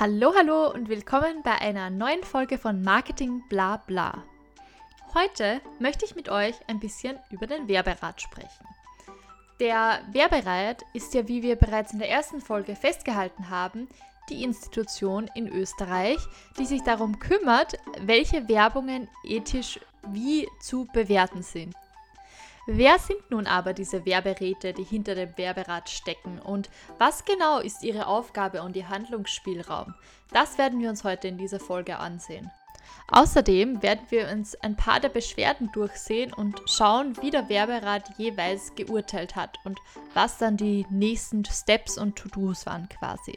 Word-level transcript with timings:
Hallo, 0.00 0.32
hallo 0.34 0.72
und 0.72 0.88
willkommen 0.88 1.42
bei 1.44 1.60
einer 1.60 1.90
neuen 1.90 2.24
Folge 2.24 2.56
von 2.56 2.80
Marketing 2.80 3.42
Bla 3.50 3.76
Bla. 3.86 4.24
Heute 5.12 5.60
möchte 5.78 6.06
ich 6.06 6.16
mit 6.16 6.30
euch 6.30 6.54
ein 6.68 6.80
bisschen 6.80 7.18
über 7.30 7.46
den 7.46 7.68
Werberat 7.68 8.22
sprechen. 8.22 8.64
Der 9.60 10.00
Werberat 10.10 10.86
ist 10.94 11.12
ja, 11.12 11.28
wie 11.28 11.42
wir 11.42 11.56
bereits 11.56 11.92
in 11.92 11.98
der 11.98 12.08
ersten 12.08 12.40
Folge 12.40 12.76
festgehalten 12.76 13.50
haben, 13.50 13.88
die 14.30 14.42
Institution 14.42 15.28
in 15.34 15.46
Österreich, 15.46 16.16
die 16.58 16.64
sich 16.64 16.82
darum 16.82 17.18
kümmert, 17.18 17.74
welche 18.00 18.48
Werbungen 18.48 19.06
ethisch 19.22 19.80
wie 20.06 20.48
zu 20.62 20.88
bewerten 20.94 21.42
sind. 21.42 21.74
Wer 22.72 23.00
sind 23.00 23.32
nun 23.32 23.48
aber 23.48 23.72
diese 23.72 24.06
Werberäte, 24.06 24.72
die 24.72 24.84
hinter 24.84 25.16
dem 25.16 25.36
Werberat 25.36 25.90
stecken 25.90 26.38
und 26.38 26.70
was 26.98 27.24
genau 27.24 27.58
ist 27.58 27.82
ihre 27.82 28.06
Aufgabe 28.06 28.62
und 28.62 28.76
ihr 28.76 28.88
Handlungsspielraum? 28.88 29.92
Das 30.32 30.56
werden 30.56 30.78
wir 30.78 30.88
uns 30.88 31.02
heute 31.02 31.26
in 31.26 31.36
dieser 31.36 31.58
Folge 31.58 31.98
ansehen. 31.98 32.48
Außerdem 33.08 33.82
werden 33.82 34.06
wir 34.10 34.28
uns 34.28 34.54
ein 34.54 34.76
paar 34.76 35.00
der 35.00 35.08
Beschwerden 35.08 35.72
durchsehen 35.72 36.32
und 36.32 36.62
schauen, 36.66 37.20
wie 37.20 37.32
der 37.32 37.48
Werberat 37.48 38.16
jeweils 38.18 38.72
geurteilt 38.76 39.34
hat 39.34 39.58
und 39.64 39.80
was 40.14 40.38
dann 40.38 40.56
die 40.56 40.86
nächsten 40.90 41.44
Steps 41.44 41.98
und 41.98 42.14
To-Dos 42.14 42.66
waren 42.66 42.88
quasi. 42.88 43.36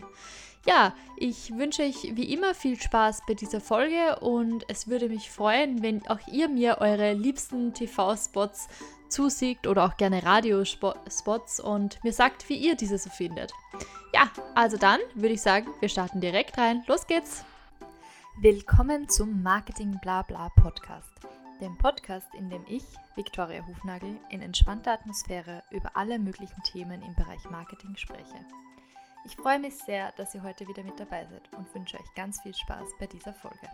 Ja, 0.65 0.93
ich 1.17 1.57
wünsche 1.57 1.83
euch 1.83 2.15
wie 2.15 2.33
immer 2.33 2.55
viel 2.55 2.79
Spaß 2.79 3.23
bei 3.27 3.33
dieser 3.33 3.59
Folge 3.59 4.19
und 4.21 4.63
es 4.69 4.87
würde 4.87 5.09
mich 5.09 5.29
freuen, 5.29 5.81
wenn 5.83 6.07
auch 6.07 6.25
ihr 6.27 6.47
mir 6.47 6.77
eure 6.79 7.11
liebsten 7.11 7.73
TV-Spots 7.73 8.69
zusiegt 9.09 9.67
oder 9.67 9.83
auch 9.83 9.97
gerne 9.97 10.23
Radiospots 10.23 11.59
und 11.59 12.01
mir 12.05 12.13
sagt, 12.13 12.47
wie 12.47 12.55
ihr 12.55 12.75
diese 12.75 12.97
so 12.97 13.09
findet. 13.09 13.51
Ja, 14.13 14.31
also 14.55 14.77
dann 14.77 15.01
würde 15.15 15.33
ich 15.35 15.41
sagen, 15.41 15.67
wir 15.81 15.89
starten 15.89 16.21
direkt 16.21 16.57
rein. 16.57 16.81
Los 16.87 17.07
geht's! 17.07 17.43
Willkommen 18.39 19.09
zum 19.09 19.43
Marketing 19.43 19.99
Blabla 20.01 20.47
Podcast, 20.55 21.11
dem 21.59 21.77
Podcast, 21.77 22.27
in 22.37 22.49
dem 22.49 22.63
ich, 22.69 22.85
Viktoria 23.15 23.67
Hufnagel, 23.67 24.17
in 24.29 24.41
entspannter 24.41 24.93
Atmosphäre 24.93 25.61
über 25.71 25.91
alle 25.95 26.19
möglichen 26.19 26.63
Themen 26.63 27.01
im 27.01 27.13
Bereich 27.15 27.43
Marketing 27.51 27.97
spreche. 27.97 28.45
Ich 29.25 29.37
freue 29.37 29.59
mich 29.59 29.77
sehr, 29.77 30.11
dass 30.13 30.35
ihr 30.35 30.43
heute 30.43 30.67
wieder 30.67 30.83
mit 30.83 30.99
dabei 30.99 31.25
seid 31.25 31.53
und 31.57 31.73
wünsche 31.73 31.97
euch 31.97 32.13
ganz 32.13 32.41
viel 32.41 32.53
Spaß 32.53 32.89
bei 32.99 33.07
dieser 33.07 33.33
Folge. 33.33 33.69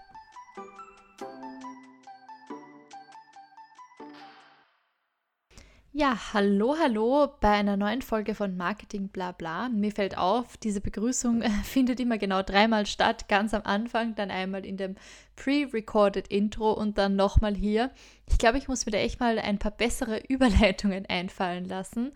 Ja, 5.92 6.34
hallo, 6.34 6.76
hallo 6.80 7.30
bei 7.42 7.50
einer 7.50 7.76
neuen 7.76 8.04
Folge 8.04 8.36
von 8.36 8.56
Marketing 8.56 9.08
Blabla. 9.08 9.70
Mir 9.70 9.92
fällt 9.92 10.16
auf, 10.16 10.56
diese 10.58 10.82
Begrüßung 10.82 11.42
findet 11.64 12.00
immer 12.00 12.20
genau 12.20 12.44
dreimal 12.44 12.86
statt. 12.86 13.28
Ganz 13.28 13.56
am 13.56 13.64
Anfang, 13.64 14.14
dann 14.14 14.30
einmal 14.30 14.68
in 14.68 14.78
dem 14.78 14.98
pre-recorded 15.36 16.28
Intro 16.28 16.74
und 16.74 17.00
dann 17.00 17.16
nochmal 17.16 17.56
hier. 17.56 17.90
Ich 18.28 18.38
glaube, 18.38 18.60
ich 18.60 18.68
muss 18.68 18.86
mir 18.86 18.92
da 18.92 19.00
echt 19.00 19.20
mal 19.20 19.40
ein 19.40 19.58
paar 19.58 19.72
bessere 19.72 20.22
Überleitungen 20.30 21.08
einfallen 21.08 21.66
lassen, 21.66 22.12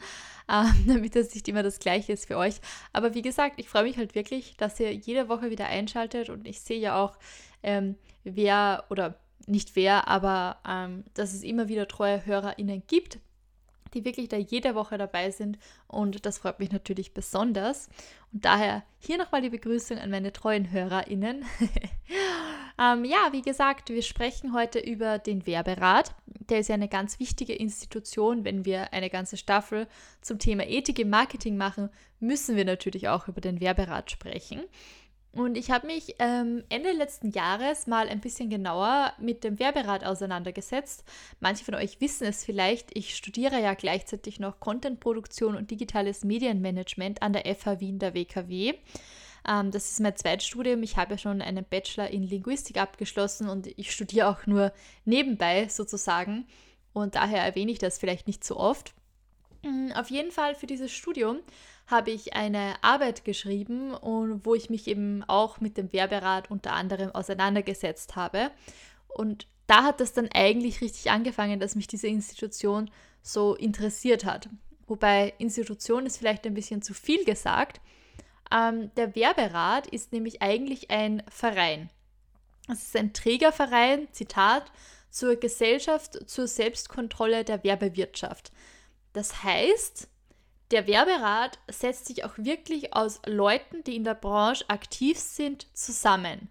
ähm, 0.48 0.72
damit 0.88 1.16
das 1.16 1.34
nicht 1.34 1.48
immer 1.48 1.64
das 1.64 1.80
gleiche 1.80 2.14
ist 2.14 2.28
für 2.28 2.38
euch. 2.38 2.62
Aber 2.94 3.16
wie 3.16 3.24
gesagt, 3.24 3.60
ich 3.60 3.70
freue 3.70 3.86
mich 3.86 3.98
halt 3.98 4.14
wirklich, 4.14 4.56
dass 4.56 4.80
ihr 4.80 4.94
jede 4.94 5.30
Woche 5.30 5.50
wieder 5.50 5.66
einschaltet 5.66 6.30
und 6.30 6.48
ich 6.48 6.62
sehe 6.62 6.80
ja 6.80 7.04
auch, 7.04 7.18
ähm, 7.64 7.96
wer 8.24 8.84
oder 8.92 9.16
nicht 9.48 9.76
wer, 9.76 10.08
aber 10.08 10.58
ähm, 10.70 11.06
dass 11.16 11.34
es 11.34 11.42
immer 11.42 11.70
wieder 11.70 11.88
treue 11.88 12.24
HörerInnen 12.24 12.84
gibt 12.86 13.18
die 13.94 14.06
wirklich 14.06 14.30
da 14.30 14.38
jede 14.38 14.76
Woche 14.76 14.98
dabei 14.98 15.32
sind 15.32 15.58
und 15.88 16.26
das 16.26 16.40
freut 16.40 16.60
mich 16.60 16.72
natürlich 16.72 17.14
besonders. 17.14 17.90
Und 18.32 18.46
daher 18.46 18.84
hier 19.00 19.18
nochmal 19.18 19.42
die 19.42 19.50
Begrüßung 19.50 19.98
an 19.98 20.10
meine 20.10 20.34
treuen 20.34 20.72
HörerInnen. 20.72 21.46
ähm, 22.82 23.06
ja, 23.06 23.30
wie 23.32 23.42
gesagt, 23.42 23.90
wir 23.90 24.02
sprechen 24.02 24.54
heute 24.54 24.80
über 24.80 25.20
den 25.20 25.46
Werberat. 25.46 26.16
Der 26.26 26.60
ist 26.60 26.70
ja 26.70 26.76
eine 26.76 26.90
ganz 26.90 27.20
wichtige 27.20 27.54
Institution. 27.54 28.44
Wenn 28.44 28.66
wir 28.66 28.92
eine 28.92 29.10
ganze 29.10 29.38
Staffel 29.38 29.88
zum 30.22 30.40
Thema 30.40 30.68
Ethik 30.68 31.00
im 31.00 31.10
Marketing 31.10 31.58
machen, 31.58 31.90
müssen 32.20 32.56
wir 32.56 32.66
natürlich 32.66 33.08
auch 33.08 33.28
über 33.28 33.42
den 33.42 33.60
Werberat 33.60 34.12
sprechen. 34.12 34.64
Und 35.36 35.58
ich 35.58 35.72
habe 35.72 35.88
mich 35.88 36.16
ähm, 36.20 36.64
Ende 36.70 36.92
letzten 36.92 37.32
Jahres 37.32 37.88
mal 37.88 38.08
ein 38.08 38.22
bisschen 38.22 38.52
genauer 38.52 39.14
mit 39.18 39.44
dem 39.44 39.58
Werberat 39.58 40.04
auseinandergesetzt. 40.04 41.04
Manche 41.40 41.66
von 41.66 41.74
euch 41.74 42.00
wissen 42.00 42.28
es 42.28 42.46
vielleicht, 42.46 42.96
ich 42.96 43.16
studiere 43.16 43.60
ja 43.60 43.74
gleichzeitig 43.74 44.40
noch 44.40 44.60
Contentproduktion 44.60 45.56
und 45.56 45.72
digitales 45.72 46.24
Medienmanagement 46.24 47.24
an 47.24 47.34
der 47.34 47.46
FH 47.56 47.80
Wien 47.80 47.98
der 47.98 48.14
WKW. 48.14 48.76
Ähm, 49.48 49.72
das 49.72 49.90
ist 49.90 50.02
mein 50.02 50.16
Zweitstudium. 50.16 50.84
Ich 50.84 50.98
habe 50.98 51.16
ja 51.16 51.18
schon 51.18 51.42
einen 51.42 51.66
Bachelor 51.66 52.10
in 52.10 52.22
Linguistik 52.22 52.78
abgeschlossen 52.78 53.50
und 53.50 53.68
ich 53.76 53.92
studiere 53.92 54.28
auch 54.28 54.46
nur 54.46 54.72
nebenbei 55.04 55.68
sozusagen. 55.68 56.46
Und 56.94 57.16
daher 57.16 57.44
erwähne 57.44 57.72
ich 57.72 57.80
das 57.80 57.98
vielleicht 57.98 58.28
nicht 58.28 58.44
so 58.44 58.58
oft. 58.58 58.94
Mm, 59.64 59.92
auf 59.94 60.12
jeden 60.12 60.32
Fall 60.32 60.54
für 60.54 60.68
dieses 60.68 60.92
Studium 60.92 61.40
habe 61.88 62.12
ich 62.12 62.34
eine 62.34 62.76
Arbeit 62.82 63.26
geschrieben 63.26 63.94
und 63.94 64.46
wo 64.46 64.56
ich 64.56 64.70
mich 64.70 64.88
eben 64.88 65.24
auch 65.26 65.60
mit 65.60 65.78
dem 65.78 65.92
Werberat 65.92 66.50
unter 66.50 66.74
anderem 66.74 67.12
auseinandergesetzt 67.12 68.16
habe. 68.16 68.52
Und 69.08 69.48
da 69.68 69.84
hat 69.84 70.02
es 70.02 70.14
dann 70.14 70.30
eigentlich 70.34 70.82
richtig 70.82 71.12
angefangen, 71.12 71.60
dass 71.60 71.76
mich 71.76 71.88
diese 71.88 72.08
Institution 72.08 72.90
so 73.22 73.56
interessiert 73.56 74.26
hat. 74.26 74.50
Wobei 74.88 75.34
Institution 75.38 76.06
ist 76.06 76.18
vielleicht 76.18 76.46
ein 76.46 76.54
bisschen 76.54 76.82
zu 76.82 76.94
viel 76.94 77.24
gesagt. 77.26 77.80
Ähm, 78.52 78.92
der 78.96 79.16
Werberat 79.16 79.88
ist 79.88 80.12
nämlich 80.12 80.42
eigentlich 80.42 80.92
ein 80.92 81.24
Verein. 81.30 81.90
Es 82.70 82.84
ist 82.84 82.96
ein 82.96 83.14
Trägerverein, 83.14 84.08
Zitat, 84.12 84.72
zur 85.10 85.36
Gesellschaft 85.36 86.30
zur 86.30 86.48
Selbstkontrolle 86.48 87.44
der 87.44 87.64
Werbewirtschaft. 87.64 88.52
Das 89.14 89.44
heißt, 89.44 90.08
der 90.74 90.88
Werberat 90.88 91.60
setzt 91.68 92.08
sich 92.08 92.26
auch 92.26 92.34
wirklich 92.36 92.96
aus 92.96 93.22
Leuten, 93.28 93.84
die 93.84 93.96
in 93.96 94.04
der 94.04 94.16
Branche 94.16 94.68
aktiv 94.70 95.20
sind, 95.20 95.68
zusammen. 95.78 96.50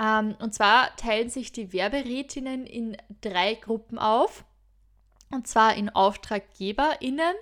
Ähm, 0.00 0.34
und 0.40 0.52
zwar 0.52 0.94
teilen 0.96 1.30
sich 1.30 1.52
die 1.52 1.72
Werberätinnen 1.72 2.66
in 2.66 2.96
drei 3.20 3.54
Gruppen 3.54 3.98
auf. 3.98 4.44
Und 5.30 5.46
zwar 5.46 5.76
in 5.76 5.94
AuftraggeberInnen, 5.94 7.34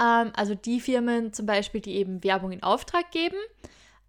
ähm, 0.00 0.32
also 0.34 0.54
die 0.54 0.80
Firmen 0.80 1.34
zum 1.34 1.44
Beispiel, 1.44 1.82
die 1.82 1.96
eben 1.96 2.24
Werbung 2.24 2.52
in 2.52 2.62
Auftrag 2.62 3.10
geben. 3.10 3.36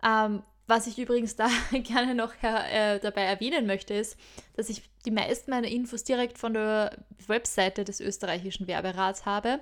Ähm, 0.02 0.44
was 0.66 0.88
ich 0.88 0.98
übrigens 0.98 1.36
da 1.36 1.50
gerne 1.72 2.16
noch 2.16 2.32
äh, 2.42 3.00
dabei 3.00 3.24
erwähnen 3.24 3.68
möchte, 3.68 3.94
ist, 3.94 4.18
dass 4.56 4.70
ich 4.70 4.82
die 5.06 5.12
meisten 5.12 5.52
meiner 5.52 5.68
Infos 5.68 6.06
direkt 6.06 6.38
von 6.38 6.54
der 6.54 6.98
Webseite 7.28 7.84
des 7.84 8.00
österreichischen 8.00 8.68
Werberats 8.68 9.26
habe. 9.26 9.60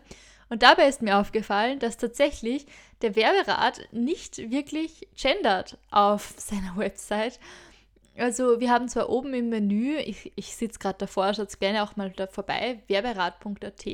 Und 0.51 0.63
dabei 0.63 0.89
ist 0.89 1.01
mir 1.01 1.17
aufgefallen, 1.17 1.79
dass 1.79 1.95
tatsächlich 1.95 2.65
der 3.01 3.15
Werberat 3.15 3.87
nicht 3.93 4.37
wirklich 4.51 5.07
gendert 5.15 5.77
auf 5.91 6.33
seiner 6.37 6.75
Website. 6.75 7.39
Also 8.17 8.59
wir 8.59 8.69
haben 8.69 8.89
zwar 8.89 9.07
oben 9.07 9.33
im 9.33 9.47
Menü, 9.47 9.95
ich, 9.99 10.33
ich 10.35 10.53
sitze 10.57 10.77
gerade 10.77 10.97
davor, 10.97 11.33
schaut 11.33 11.57
gerne 11.61 11.81
auch 11.83 11.95
mal 11.95 12.09
da 12.09 12.27
vorbei, 12.27 12.83
werberat.at, 12.87 13.85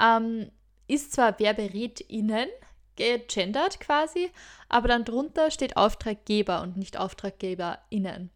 ähm, 0.00 0.50
ist 0.88 1.12
zwar 1.12 1.38
WerberätInnen 1.38 2.48
gegendert 2.96 3.78
quasi, 3.78 4.30
aber 4.70 4.88
dann 4.88 5.04
drunter 5.04 5.50
steht 5.50 5.76
Auftraggeber 5.76 6.62
und 6.62 6.78
nicht 6.78 6.98
AuftraggeberInnen. 6.98 8.30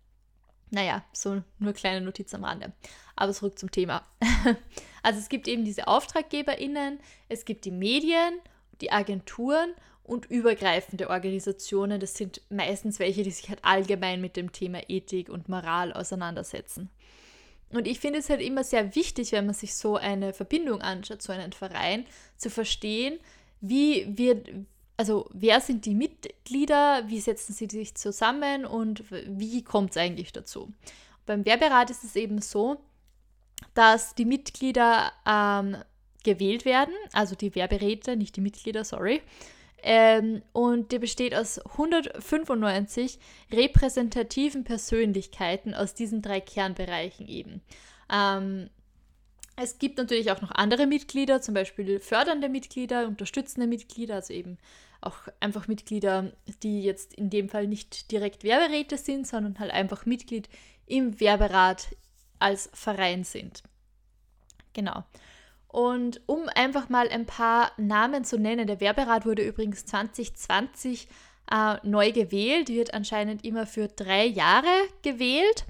Naja, 0.71 1.05
so 1.13 1.43
nur 1.59 1.73
kleine 1.73 2.01
Notiz 2.01 2.33
am 2.35 2.45
Rande. 2.45 2.73
Aber 3.17 3.33
zurück 3.33 3.59
zum 3.59 3.71
Thema. 3.71 4.07
also 5.03 5.19
es 5.19 5.29
gibt 5.29 5.49
eben 5.49 5.65
diese 5.65 5.89
AuftraggeberInnen, 5.89 7.01
es 7.29 7.45
gibt 7.45 7.65
die 7.65 7.73
Medien, 7.73 8.39
die 8.81 8.93
Agenturen 8.93 9.75
und 10.05 10.27
übergreifende 10.27 11.11
Organisationen. 11.11 12.01
Das 12.01 12.15
sind 12.15 12.41
meistens 12.51 12.99
welche, 12.99 13.23
die 13.23 13.31
sich 13.31 13.49
halt 13.49 13.65
allgemein 13.65 14.21
mit 14.21 14.37
dem 14.37 14.53
Thema 14.53 14.81
Ethik 14.89 15.29
und 15.29 15.49
Moral 15.49 15.93
auseinandersetzen. 15.93 16.91
Und 17.73 17.87
ich 17.87 18.01
finde 18.01 18.19
es 18.19 18.29
halt 18.29 18.41
immer 18.41 18.65
sehr 18.65 18.95
wichtig, 18.97 19.31
wenn 19.33 19.47
man 19.47 19.55
sich 19.55 19.75
so 19.75 19.97
eine 19.97 20.33
Verbindung 20.33 20.83
anschaut 20.83 21.23
zu 21.23 21.33
einem 21.33 21.53
Verein, 21.53 22.05
zu 22.37 22.51
verstehen, 22.51 23.21
wie 23.61 24.07
wird, 24.19 24.49
also 25.01 25.31
wer 25.33 25.63
sind 25.63 25.87
die 25.87 25.95
Mitglieder, 25.95 27.05
wie 27.07 27.21
setzen 27.21 27.55
sie 27.55 27.69
sich 27.71 27.95
zusammen 27.95 28.67
und 28.67 29.03
wie 29.11 29.65
kommt 29.65 29.93
es 29.93 29.97
eigentlich 29.97 30.31
dazu? 30.31 30.75
Beim 31.25 31.47
Werberat 31.47 31.89
ist 31.89 32.05
es 32.05 32.17
eben 32.17 32.43
so, 32.43 32.77
dass 33.73 34.15
die 34.15 34.27
Mitglieder 34.27 35.11
ähm, 35.27 35.79
gewählt 36.23 36.67
werden, 36.67 36.93
also 37.15 37.35
die 37.35 37.55
Werberäte, 37.55 38.15
nicht 38.15 38.37
die 38.37 38.43
Mitglieder, 38.43 38.85
sorry. 38.85 39.23
Ähm, 39.83 40.43
und 40.53 40.93
der 40.93 40.99
besteht 40.99 41.35
aus 41.35 41.59
195 41.61 43.19
repräsentativen 43.51 44.65
Persönlichkeiten 44.65 45.73
aus 45.73 45.95
diesen 45.95 46.21
drei 46.21 46.43
Kernbereichen 46.43 47.27
eben. 47.27 47.63
Ähm, 48.13 48.69
Es 49.63 49.79
gibt 49.79 49.99
natürlich 49.99 50.31
auch 50.31 50.41
noch 50.41 50.53
andere 50.53 50.87
Mitglieder, 50.87 51.43
zum 51.43 51.53
Beispiel 51.53 52.01
fördernde 52.01 52.49
Mitglieder, 52.49 53.07
unterstützende 53.07 53.67
Mitglieder, 53.67 54.15
also 54.15 54.33
eben 54.33 54.57
auch 55.03 55.17
einfach 55.39 55.69
Mitglieder, 55.69 56.33
die 56.63 56.83
jetzt 56.83 57.13
in 57.13 57.29
dem 57.29 57.51
Fall 57.51 57.67
nicht 57.67 58.11
direkt 58.11 58.43
Werberäte 58.43 58.97
sind, 58.97 59.27
sondern 59.27 59.59
halt 59.59 59.71
einfach 59.71 60.07
Mitglied 60.07 60.49
im 60.87 61.21
Werberat 61.21 61.89
als 62.39 62.71
Verein 62.73 63.23
sind. 63.25 63.63
Genau. 64.73 65.05
Und 65.69 66.23
um 66.25 66.49
einfach 66.55 66.89
mal 66.89 67.11
ein 67.11 67.27
paar 67.27 67.73
Namen 67.77 68.25
zu 68.25 68.39
nennen, 68.39 68.67
der 68.67 68.81
Werberat 68.81 69.27
wurde 69.27 69.47
übrigens 69.47 69.85
2020 69.85 71.07
äh, 71.53 71.77
neu 71.83 72.13
gewählt, 72.13 72.71
wird 72.71 72.95
anscheinend 72.95 73.45
immer 73.45 73.67
für 73.67 73.89
drei 73.89 74.25
Jahre 74.25 74.73
gewählt. 75.03 75.67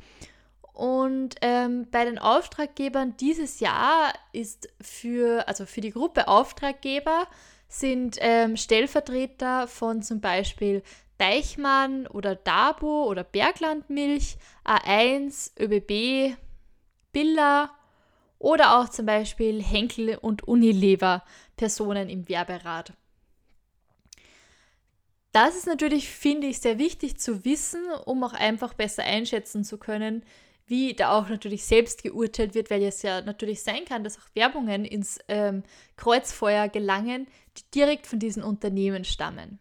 Und 0.80 1.34
ähm, 1.42 1.88
bei 1.90 2.06
den 2.06 2.18
Auftraggebern 2.18 3.14
dieses 3.18 3.60
Jahr 3.60 4.14
ist 4.32 4.70
für, 4.80 5.46
also 5.46 5.66
für 5.66 5.82
die 5.82 5.90
Gruppe 5.90 6.26
Auftraggeber 6.26 7.26
sind 7.68 8.16
ähm, 8.20 8.56
Stellvertreter 8.56 9.68
von 9.68 10.02
zum 10.02 10.22
Beispiel 10.22 10.82
Deichmann 11.18 12.06
oder 12.06 12.34
Dabo 12.34 13.04
oder 13.04 13.24
Berglandmilch, 13.24 14.38
A1, 14.64 15.50
ÖBB, 15.60 16.34
Billa 17.12 17.68
oder 18.38 18.78
auch 18.78 18.88
zum 18.88 19.04
Beispiel 19.04 19.62
Henkel 19.62 20.16
und 20.16 20.48
Unilever 20.48 21.22
Personen 21.58 22.08
im 22.08 22.26
Werberat. 22.26 22.94
Das 25.32 25.56
ist 25.56 25.66
natürlich, 25.66 26.08
finde 26.08 26.46
ich, 26.46 26.60
sehr 26.60 26.78
wichtig 26.78 27.20
zu 27.20 27.44
wissen, 27.44 27.82
um 28.06 28.24
auch 28.24 28.32
einfach 28.32 28.72
besser 28.72 29.02
einschätzen 29.02 29.62
zu 29.62 29.76
können, 29.76 30.24
wie 30.70 30.94
da 30.94 31.18
auch 31.18 31.28
natürlich 31.28 31.64
selbst 31.64 32.04
geurteilt 32.04 32.54
wird, 32.54 32.70
weil 32.70 32.82
es 32.84 33.02
ja 33.02 33.20
natürlich 33.22 33.62
sein 33.62 33.84
kann, 33.84 34.04
dass 34.04 34.18
auch 34.18 34.34
Werbungen 34.34 34.84
ins 34.84 35.18
ähm, 35.26 35.64
Kreuzfeuer 35.96 36.68
gelangen, 36.68 37.26
die 37.58 37.70
direkt 37.74 38.06
von 38.06 38.20
diesen 38.20 38.44
Unternehmen 38.44 39.04
stammen. 39.04 39.58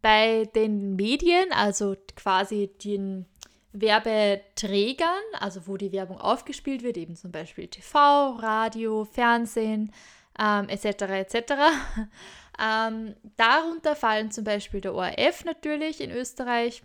Bei 0.00 0.46
den 0.54 0.96
Medien, 0.96 1.52
also 1.52 1.96
quasi 2.16 2.70
den 2.82 3.26
Werbeträgern, 3.72 5.22
also 5.38 5.66
wo 5.66 5.76
die 5.76 5.92
Werbung 5.92 6.18
aufgespielt 6.18 6.82
wird, 6.82 6.96
eben 6.96 7.14
zum 7.14 7.30
Beispiel 7.30 7.68
TV, 7.68 8.36
Radio, 8.36 9.04
Fernsehen 9.04 9.92
ähm, 10.38 10.70
etc. 10.70 11.02
etc. 11.02 11.52
ähm, 12.58 13.14
darunter 13.36 13.94
fallen 13.94 14.30
zum 14.30 14.44
Beispiel 14.44 14.80
der 14.80 14.94
ORF 14.94 15.44
natürlich 15.44 16.00
in 16.00 16.10
Österreich, 16.10 16.82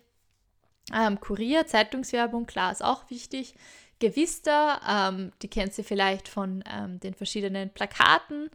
ähm, 0.94 1.20
Kurier, 1.20 1.66
Zeitungswerbung, 1.66 2.46
klar, 2.46 2.72
ist 2.72 2.84
auch 2.84 3.10
wichtig. 3.10 3.54
Gewista, 3.98 5.08
ähm, 5.08 5.32
die 5.42 5.48
kennt 5.48 5.72
sie 5.72 5.82
vielleicht 5.82 6.28
von 6.28 6.62
ähm, 6.70 7.00
den 7.00 7.14
verschiedenen 7.14 7.70
Plakaten. 7.70 8.50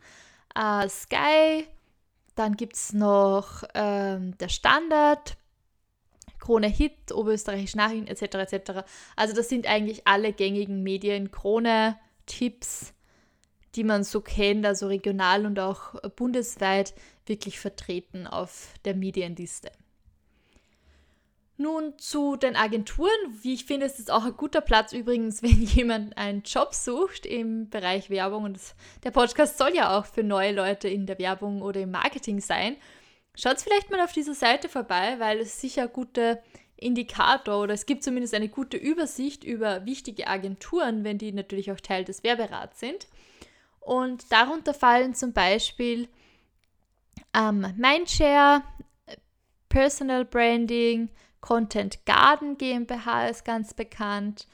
Äh, 0.56 0.88
Sky, 0.88 1.68
dann 2.36 2.56
gibt 2.56 2.76
es 2.76 2.94
noch 2.94 3.64
ähm, 3.74 4.38
der 4.38 4.50
Standard, 4.50 5.38
Krone 6.40 6.68
Hit, 6.68 7.12
Oberösterreichisch 7.12 7.76
Nachrichten 7.76 8.08
etc. 8.08 8.54
etc. 8.54 8.72
Also 9.16 9.36
das 9.36 9.50
sind 9.50 9.68
eigentlich 9.68 10.08
alle 10.08 10.34
gängigen 10.34 10.84
Medien, 10.84 11.32
Krone, 11.32 11.98
Tipps, 12.26 12.94
die 13.76 13.84
man 13.84 14.04
so 14.04 14.22
kennt, 14.22 14.66
also 14.66 14.88
regional 14.88 15.46
und 15.46 15.60
auch 15.60 15.94
bundesweit 16.16 16.94
wirklich 17.26 17.60
vertreten 17.60 18.28
auf 18.28 18.74
der 18.86 18.96
Medienliste. 18.96 19.72
Nun 21.62 21.98
zu 21.98 22.36
den 22.36 22.56
Agenturen. 22.56 23.12
Wie 23.42 23.54
ich 23.54 23.66
finde, 23.66 23.86
ist 23.86 24.00
es 24.00 24.10
auch 24.10 24.26
ein 24.26 24.36
guter 24.36 24.62
Platz 24.62 24.94
übrigens, 24.94 25.44
wenn 25.44 25.62
jemand 25.62 26.18
einen 26.18 26.42
Job 26.44 26.74
sucht 26.74 27.26
im 27.26 27.70
Bereich 27.70 28.10
Werbung. 28.10 28.44
Und 28.44 28.60
der 29.04 29.12
Podcast 29.12 29.58
soll 29.58 29.76
ja 29.76 29.98
auch 29.98 30.06
für 30.06 30.24
neue 30.24 30.54
Leute 30.54 30.88
in 30.88 31.06
der 31.06 31.20
Werbung 31.20 31.62
oder 31.62 31.82
im 31.82 31.92
Marketing 31.92 32.40
sein. 32.40 32.78
Schaut 33.36 33.62
vielleicht 33.62 33.92
mal 33.92 34.02
auf 34.02 34.12
dieser 34.12 34.34
Seite 34.34 34.70
vorbei, 34.70 35.16
weil 35.20 35.40
es 35.40 35.62
sicher 35.62 35.84
ein 35.84 35.94
guter 35.94 36.42
Indikator 36.76 37.62
oder 37.62 37.74
es 37.76 37.86
gibt 37.86 38.04
zumindest 38.04 38.34
eine 38.34 38.50
gute 38.50 38.76
Übersicht 38.76 39.44
über 39.44 39.86
wichtige 39.86 40.28
Agenturen, 40.28 41.04
wenn 41.04 41.18
die 41.18 41.32
natürlich 41.32 41.72
auch 41.72 41.80
Teil 41.80 42.04
des 42.04 42.24
Werberats 42.24 42.80
sind. 42.80 43.08
Und 43.80 44.32
darunter 44.32 44.74
fallen 44.74 45.14
zum 45.14 45.32
Beispiel 45.32 46.08
ähm, 47.36 47.74
Mindshare, 47.78 48.64
Personal 49.70 50.26
Branding, 50.26 51.10
Content 51.42 52.06
Garden 52.06 52.58
GmbH 52.58 53.28
ist 53.28 53.44
ganz 53.44 53.74
bekannt. 53.74 54.48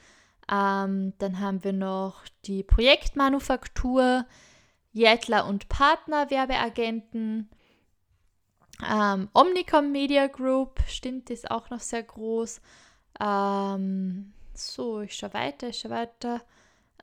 Ähm, 0.50 1.12
dann 1.18 1.40
haben 1.40 1.62
wir 1.62 1.74
noch 1.74 2.24
die 2.46 2.62
Projektmanufaktur, 2.62 4.24
Jettler 4.92 5.46
und 5.46 5.68
Partner 5.68 6.30
Werbeagenten. 6.30 7.50
Ähm, 8.88 9.28
Omnicom 9.34 9.92
Media 9.92 10.26
Group, 10.28 10.80
stimmt, 10.88 11.30
ist 11.30 11.50
auch 11.50 11.68
noch 11.70 11.80
sehr 11.80 12.02
groß. 12.02 12.60
Ähm, 13.20 14.32
so, 14.54 15.00
ich 15.00 15.14
schaue 15.14 15.34
weiter, 15.34 15.68
ich 15.68 15.78
schaue 15.78 15.92
weiter. 15.92 16.40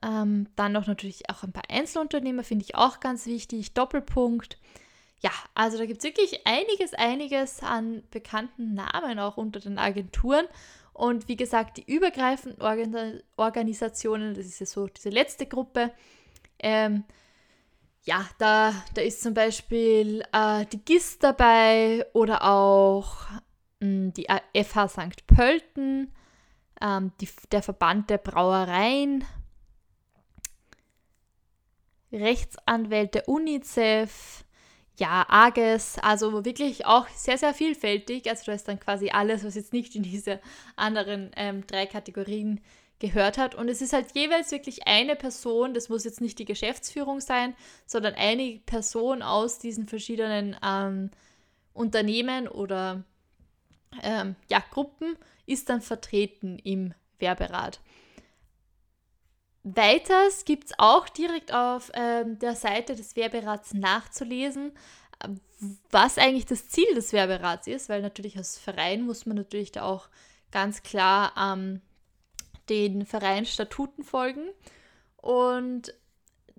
Ähm, 0.01 0.47
dann 0.55 0.71
noch 0.71 0.87
natürlich 0.87 1.29
auch 1.29 1.43
ein 1.43 1.51
paar 1.51 1.69
Einzelunternehmer, 1.69 2.43
finde 2.43 2.65
ich 2.65 2.75
auch 2.75 2.99
ganz 2.99 3.25
wichtig. 3.25 3.73
Doppelpunkt 3.73 4.57
ja, 5.21 5.31
also 5.53 5.77
da 5.77 5.85
gibt 5.85 5.99
es 5.99 6.03
wirklich 6.03 6.45
einiges, 6.45 6.93
einiges 6.93 7.63
an 7.63 8.03
bekannten 8.11 8.73
Namen 8.73 9.19
auch 9.19 9.37
unter 9.37 9.59
den 9.59 9.77
Agenturen. 9.77 10.45
Und 10.93 11.27
wie 11.27 11.35
gesagt, 11.35 11.77
die 11.77 11.93
übergreifenden 11.93 12.61
Organ 12.61 13.21
Organisationen, 13.35 14.33
das 14.33 14.45
ist 14.45 14.59
ja 14.59 14.65
so 14.65 14.87
diese 14.87 15.09
letzte 15.09 15.45
Gruppe, 15.45 15.91
ähm, 16.59 17.03
ja, 18.03 18.25
da, 18.37 18.73
da 18.93 19.01
ist 19.01 19.21
zum 19.21 19.33
Beispiel 19.33 20.23
äh, 20.31 20.65
die 20.67 20.85
GIS 20.85 21.19
dabei 21.19 22.05
oder 22.13 22.43
auch 22.43 23.27
mh, 23.79 23.87
hm, 23.87 24.13
die 24.13 24.27
FH 24.53 24.87
St. 24.87 25.27
Pölten, 25.27 26.13
ähm, 26.81 27.11
die, 27.19 27.27
der 27.51 27.63
Verband 27.63 28.09
der 28.09 28.19
Brauereien, 28.19 29.25
Rechtsanwälte 32.11 33.23
UNICEF, 33.25 34.44
ja, 34.97 35.25
Arges, 35.27 35.97
also 36.01 36.45
wirklich 36.45 36.85
auch 36.85 37.07
sehr, 37.09 37.37
sehr 37.37 37.53
vielfältig. 37.53 38.29
Also 38.29 38.43
da 38.45 38.53
ist 38.53 38.67
dann 38.67 38.79
quasi 38.79 39.09
alles, 39.09 39.43
was 39.43 39.55
jetzt 39.55 39.73
nicht 39.73 39.95
in 39.95 40.03
diese 40.03 40.39
anderen 40.75 41.31
ähm, 41.35 41.65
drei 41.67 41.85
Kategorien 41.85 42.61
gehört 42.99 43.37
hat. 43.37 43.55
Und 43.55 43.67
es 43.69 43.81
ist 43.81 43.93
halt 43.93 44.07
jeweils 44.13 44.51
wirklich 44.51 44.87
eine 44.87 45.15
Person, 45.15 45.73
das 45.73 45.89
muss 45.89 46.05
jetzt 46.05 46.21
nicht 46.21 46.39
die 46.39 46.45
Geschäftsführung 46.45 47.19
sein, 47.19 47.55
sondern 47.85 48.13
eine 48.15 48.59
Person 48.65 49.21
aus 49.21 49.59
diesen 49.59 49.85
verschiedenen 49.85 50.55
ähm, 50.63 51.11
Unternehmen 51.73 52.47
oder 52.47 53.03
ähm, 54.01 54.35
ja, 54.49 54.63
Gruppen 54.71 55.17
ist 55.45 55.69
dann 55.69 55.81
vertreten 55.81 56.57
im 56.63 56.93
Werberat. 57.19 57.79
Weiters 59.67 60.45
gibt 60.45 60.65
es 60.65 60.73
auch 60.77 61.09
direkt 61.09 61.51
auf 61.51 61.91
ähm, 61.95 62.37
der 62.37 62.55
Seite 62.55 62.95
des 62.95 63.15
Werberats 63.15 63.73
nachzulesen, 63.73 64.71
was 65.89 66.19
eigentlich 66.19 66.45
das 66.45 66.69
Ziel 66.69 66.93
des 66.93 67.13
Werberats 67.13 67.65
ist, 67.65 67.89
weil 67.89 68.03
natürlich 68.03 68.37
als 68.37 68.59
Verein 68.59 69.01
muss 69.01 69.25
man 69.25 69.35
natürlich 69.35 69.71
da 69.71 69.81
auch 69.81 70.07
ganz 70.51 70.83
klar 70.83 71.33
ähm, 71.35 71.81
den 72.69 73.07
Vereinsstatuten 73.07 74.03
folgen. 74.03 74.49
Und 75.17 75.95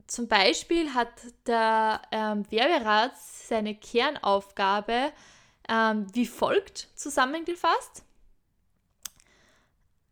zum 0.08 0.26
Beispiel 0.26 0.92
hat 0.92 1.12
der 1.46 2.02
ähm, 2.10 2.44
Werberat 2.50 3.12
seine 3.16 3.76
Kernaufgabe 3.76 5.12
ähm, 5.68 6.06
wie 6.12 6.26
folgt 6.26 6.88
zusammengefasst. 6.96 8.02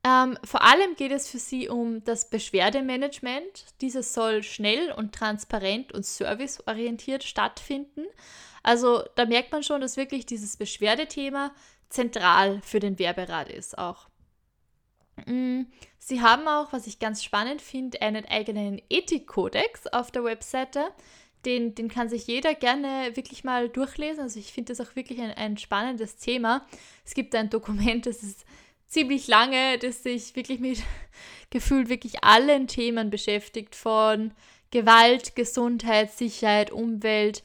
Ähm, 0.07 0.39
vor 0.45 0.63
allem 0.63 0.97
geht 0.97 1.13
es 1.13 1.29
für 1.29 1.39
sie 1.39 1.69
um 1.69 2.05
das 2.05 2.29
Beschwerdemanagement. 2.29 3.65
Dieses 3.81 4.13
soll 4.13 4.43
schnell 4.43 4.93
und 4.93 5.15
transparent 5.15 5.93
und 5.93 6.05
serviceorientiert 6.05 7.25
stattfinden. 7.25 8.05
Also 8.63 9.03
da 9.15 9.25
merkt 9.25 9.51
man 9.53 9.63
schon, 9.63 9.81
dass 9.81 9.97
wirklich 9.97 10.27
dieses 10.27 10.57
Beschwerdethema 10.59 11.55
zentral 11.89 12.61
für 12.63 12.81
den 12.81 12.99
Werberat 12.99 13.51
ist 13.51 13.79
auch. 13.79 14.09
Mm, 15.27 15.63
sie 15.99 16.21
haben 16.21 16.49
auch, 16.49 16.73
was 16.73 16.87
ich 16.87 16.99
ganz 16.99 17.23
spannend 17.23 17.63
finde, 17.63 18.03
einen 18.03 18.27
eigenen 18.27 18.83
Ethikkodex 18.91 19.87
auf 19.87 20.11
der 20.11 20.25
Webseite. 20.25 20.85
Den, 21.47 21.75
den 21.75 21.89
kann 21.89 22.09
sich 22.09 22.27
jeder 22.27 22.55
gerne 22.55 23.15
wirklich 23.15 23.45
mal 23.45 23.69
durchlesen. 23.69 24.23
Also 24.23 24.39
ich 24.39 24.53
finde 24.53 24.75
das 24.75 24.87
auch 24.87 24.97
wirklich 24.97 25.21
ein, 25.21 25.31
ein 25.33 25.57
spannendes 25.57 26.17
Thema. 26.17 26.67
Es 27.05 27.15
gibt 27.15 27.35
ein 27.35 27.49
Dokument, 27.49 28.07
das 28.07 28.23
ist 28.23 28.45
ziemlich 28.89 29.27
lange, 29.29 29.79
das 29.79 30.03
sich 30.03 30.35
wirklich 30.37 30.61
mit 30.61 30.83
gefühlt 31.51 31.89
wirklich 31.89 32.25
allen 32.25 32.67
Themen 32.67 33.11
beschäftigt, 33.11 33.75
von 33.75 34.33
Gewalt, 34.71 35.37
Gesundheit, 35.37 36.13
Sicherheit, 36.13 36.73
Umwelt, 36.73 37.43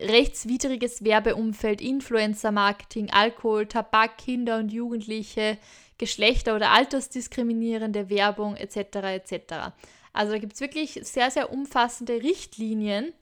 rechtswidriges 0.00 1.04
Werbeumfeld, 1.04 1.80
Influencer-Marketing, 1.80 3.10
Alkohol, 3.10 3.66
Tabak, 3.66 4.18
Kinder 4.18 4.58
und 4.58 4.72
Jugendliche, 4.72 5.58
Geschlechter- 5.98 6.56
oder 6.56 6.70
altersdiskriminierende 6.70 8.10
Werbung 8.10 8.56
etc. 8.56 8.76
etc. 8.96 9.72
Also 10.12 10.32
da 10.32 10.38
gibt 10.38 10.54
es 10.54 10.60
wirklich 10.60 10.98
sehr, 11.02 11.30
sehr 11.30 11.52
umfassende 11.52 12.22
Richtlinien, 12.22 13.12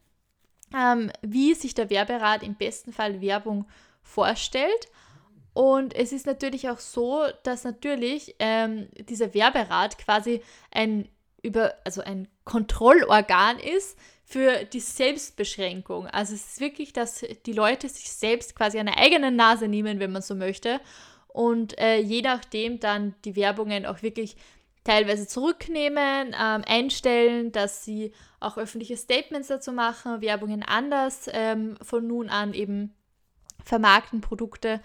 ähm, 0.75 1.11
wie 1.23 1.55
sich 1.55 1.75
der 1.75 1.91
Werberat 1.91 2.43
im 2.43 2.55
besten 2.55 2.93
Fall 2.93 3.21
Werbung 3.21 3.67
vorstellt. 4.03 4.89
Und 5.59 5.93
es 5.93 6.13
ist 6.13 6.25
natürlich 6.25 6.69
auch 6.71 6.79
so, 6.79 7.25
dass 7.43 7.65
natürlich 7.65 8.37
ähm, 8.39 8.87
dieser 8.97 9.35
Werberat 9.35 9.99
quasi 9.99 10.41
ein 10.71 11.09
über, 11.43 11.75
also 11.85 12.01
ein 12.01 12.29
Kontrollorgan 12.45 13.59
ist 13.59 13.99
für 14.25 14.65
die 14.67 14.79
Selbstbeschränkung. 14.79 16.07
Also 16.07 16.35
es 16.35 16.47
ist 16.47 16.61
wirklich, 16.61 16.93
dass 16.93 17.25
die 17.45 17.53
Leute 17.53 17.89
sich 17.89 18.09
selbst 18.13 18.55
quasi 18.55 18.79
eine 18.79 18.99
eigene 18.99 19.33
Nase 19.33 19.67
nehmen, 19.67 19.99
wenn 19.99 20.13
man 20.13 20.23
so 20.23 20.37
möchte. 20.37 20.81
Und 21.27 21.77
äh, 21.81 21.99
je 21.99 22.23
nachdem 22.23 22.79
dann 22.79 23.17
die 23.25 23.35
Werbungen 23.35 23.85
auch 23.85 24.03
wirklich 24.03 24.37
teilweise 24.85 25.27
zurücknehmen, 25.27 26.37
ähm, 26.41 26.63
einstellen, 26.69 27.51
dass 27.51 27.85
sie 27.85 28.13
auch 28.39 28.59
öffentliche 28.59 28.97
Statements 28.97 29.49
dazu 29.49 29.73
machen, 29.73 30.21
Werbungen 30.21 30.63
anders 30.63 31.29
ähm, 31.33 31.77
von 31.83 32.07
nun 32.07 32.29
an 32.29 32.55
eben 32.55 32.95
vermarkten 33.65 34.21
Produkte. 34.21 34.81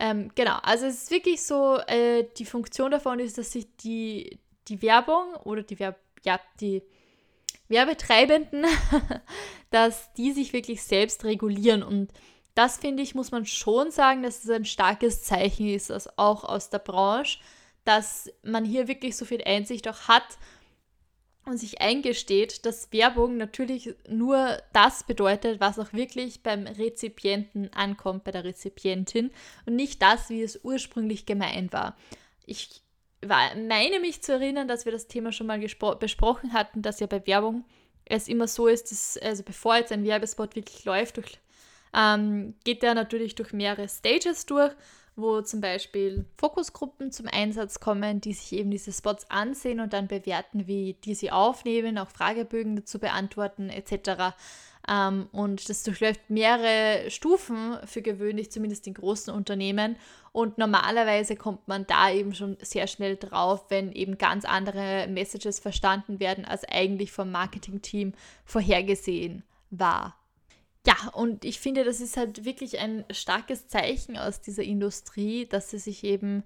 Ähm, 0.00 0.30
genau, 0.34 0.56
also 0.62 0.86
es 0.86 1.02
ist 1.02 1.10
wirklich 1.10 1.42
so, 1.42 1.78
äh, 1.86 2.24
die 2.38 2.46
Funktion 2.46 2.90
davon 2.90 3.20
ist, 3.20 3.36
dass 3.36 3.52
sich 3.52 3.66
die, 3.76 4.40
die 4.66 4.80
Werbung 4.80 5.34
oder 5.44 5.62
die, 5.62 5.78
Werb 5.78 6.00
ja, 6.24 6.40
die 6.58 6.82
Werbetreibenden, 7.68 8.64
dass 9.70 10.10
die 10.14 10.32
sich 10.32 10.54
wirklich 10.54 10.82
selbst 10.82 11.24
regulieren. 11.24 11.82
Und 11.82 12.10
das 12.54 12.78
finde 12.78 13.02
ich, 13.02 13.14
muss 13.14 13.30
man 13.30 13.44
schon 13.44 13.90
sagen, 13.90 14.22
dass 14.22 14.42
es 14.42 14.48
ein 14.48 14.64
starkes 14.64 15.22
Zeichen 15.22 15.68
ist, 15.68 15.90
also 15.90 16.08
auch 16.16 16.44
aus 16.44 16.70
der 16.70 16.78
Branche, 16.78 17.38
dass 17.84 18.30
man 18.42 18.64
hier 18.64 18.88
wirklich 18.88 19.18
so 19.18 19.26
viel 19.26 19.42
Einsicht 19.44 19.86
auch 19.86 20.08
hat 20.08 20.38
und 21.44 21.58
sich 21.58 21.80
eingesteht, 21.80 22.66
dass 22.66 22.92
Werbung 22.92 23.36
natürlich 23.36 23.94
nur 24.08 24.58
das 24.72 25.04
bedeutet, 25.04 25.60
was 25.60 25.78
auch 25.78 25.92
wirklich 25.92 26.42
beim 26.42 26.66
Rezipienten 26.66 27.72
ankommt, 27.72 28.24
bei 28.24 28.30
der 28.30 28.44
Rezipientin 28.44 29.30
und 29.66 29.76
nicht 29.76 30.02
das, 30.02 30.28
wie 30.28 30.42
es 30.42 30.60
ursprünglich 30.62 31.26
gemeint 31.26 31.72
war. 31.72 31.96
Ich 32.46 32.82
war, 33.22 33.54
meine 33.56 34.00
mich 34.00 34.22
zu 34.22 34.32
erinnern, 34.32 34.68
dass 34.68 34.84
wir 34.84 34.92
das 34.92 35.08
Thema 35.08 35.32
schon 35.32 35.46
mal 35.46 35.58
besprochen 35.58 36.52
hatten, 36.52 36.82
dass 36.82 37.00
ja 37.00 37.06
bei 37.06 37.26
Werbung 37.26 37.64
es 38.04 38.28
immer 38.28 38.48
so 38.48 38.66
ist, 38.66 38.90
dass, 38.90 39.18
also 39.18 39.42
bevor 39.42 39.76
jetzt 39.76 39.92
ein 39.92 40.04
Werbespot 40.04 40.56
wirklich 40.56 40.84
läuft, 40.84 41.16
durch, 41.16 41.38
ähm, 41.94 42.54
geht 42.64 42.82
der 42.82 42.94
natürlich 42.94 43.34
durch 43.34 43.52
mehrere 43.52 43.88
Stages 43.88 44.46
durch 44.46 44.74
wo 45.16 45.42
zum 45.42 45.60
Beispiel 45.60 46.24
Fokusgruppen 46.38 47.12
zum 47.12 47.26
Einsatz 47.26 47.80
kommen, 47.80 48.20
die 48.20 48.32
sich 48.32 48.52
eben 48.52 48.70
diese 48.70 48.92
Spots 48.92 49.30
ansehen 49.30 49.80
und 49.80 49.92
dann 49.92 50.08
bewerten, 50.08 50.66
wie 50.66 50.94
die 51.04 51.14
sie 51.14 51.30
aufnehmen, 51.30 51.98
auch 51.98 52.10
Fragebögen 52.10 52.76
dazu 52.76 52.98
beantworten 52.98 53.70
etc. 53.70 54.34
Ähm, 54.88 55.28
und 55.32 55.68
das 55.68 55.82
durchläuft 55.82 56.30
mehrere 56.30 57.10
Stufen 57.10 57.78
für 57.84 58.02
gewöhnlich, 58.02 58.50
zumindest 58.50 58.86
in 58.86 58.94
großen 58.94 59.32
Unternehmen. 59.32 59.96
Und 60.32 60.58
normalerweise 60.58 61.36
kommt 61.36 61.66
man 61.66 61.86
da 61.86 62.10
eben 62.10 62.34
schon 62.34 62.56
sehr 62.60 62.86
schnell 62.86 63.16
drauf, 63.16 63.66
wenn 63.68 63.92
eben 63.92 64.16
ganz 64.16 64.44
andere 64.44 65.06
Messages 65.08 65.58
verstanden 65.58 66.20
werden, 66.20 66.44
als 66.44 66.64
eigentlich 66.64 67.12
vom 67.12 67.30
Marketingteam 67.30 68.12
vorhergesehen 68.44 69.42
war. 69.70 70.19
Ja, 70.86 71.10
und 71.12 71.44
ich 71.44 71.60
finde, 71.60 71.84
das 71.84 72.00
ist 72.00 72.16
halt 72.16 72.44
wirklich 72.44 72.78
ein 72.78 73.04
starkes 73.10 73.68
Zeichen 73.68 74.16
aus 74.16 74.40
dieser 74.40 74.62
Industrie, 74.62 75.46
dass 75.46 75.70
sie 75.70 75.78
sich 75.78 76.04
eben 76.04 76.42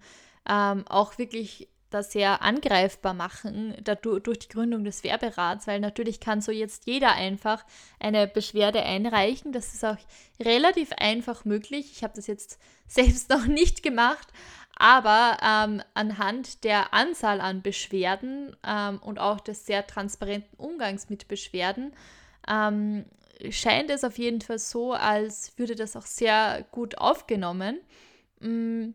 ähm, 0.48 0.84
auch 0.88 1.18
wirklich 1.18 1.68
da 1.90 2.02
sehr 2.02 2.42
angreifbar 2.42 3.14
machen 3.14 3.76
dadurch, 3.84 4.22
durch 4.24 4.40
die 4.40 4.48
Gründung 4.48 4.82
des 4.82 5.04
Werberats, 5.04 5.68
weil 5.68 5.78
natürlich 5.78 6.18
kann 6.18 6.40
so 6.40 6.50
jetzt 6.50 6.86
jeder 6.86 7.12
einfach 7.12 7.64
eine 8.00 8.26
Beschwerde 8.26 8.82
einreichen. 8.82 9.52
Das 9.52 9.72
ist 9.72 9.84
auch 9.84 9.96
relativ 10.42 10.92
einfach 10.98 11.44
möglich. 11.44 11.92
Ich 11.92 12.02
habe 12.02 12.14
das 12.16 12.26
jetzt 12.26 12.58
selbst 12.88 13.30
noch 13.30 13.46
nicht 13.46 13.84
gemacht, 13.84 14.26
aber 14.74 15.36
ähm, 15.40 15.82
anhand 15.94 16.64
der 16.64 16.92
Anzahl 16.92 17.40
an 17.40 17.62
Beschwerden 17.62 18.56
ähm, 18.66 18.98
und 18.98 19.20
auch 19.20 19.38
des 19.38 19.64
sehr 19.64 19.86
transparenten 19.86 20.58
Umgangs 20.58 21.08
mit 21.08 21.28
Beschwerden 21.28 21.92
ähm, 22.48 23.04
scheint 23.50 23.90
es 23.90 24.04
auf 24.04 24.18
jeden 24.18 24.40
Fall 24.40 24.58
so, 24.58 24.92
als 24.92 25.56
würde 25.56 25.74
das 25.74 25.96
auch 25.96 26.06
sehr 26.06 26.66
gut 26.70 26.98
aufgenommen. 26.98 27.78
Mm, 28.40 28.90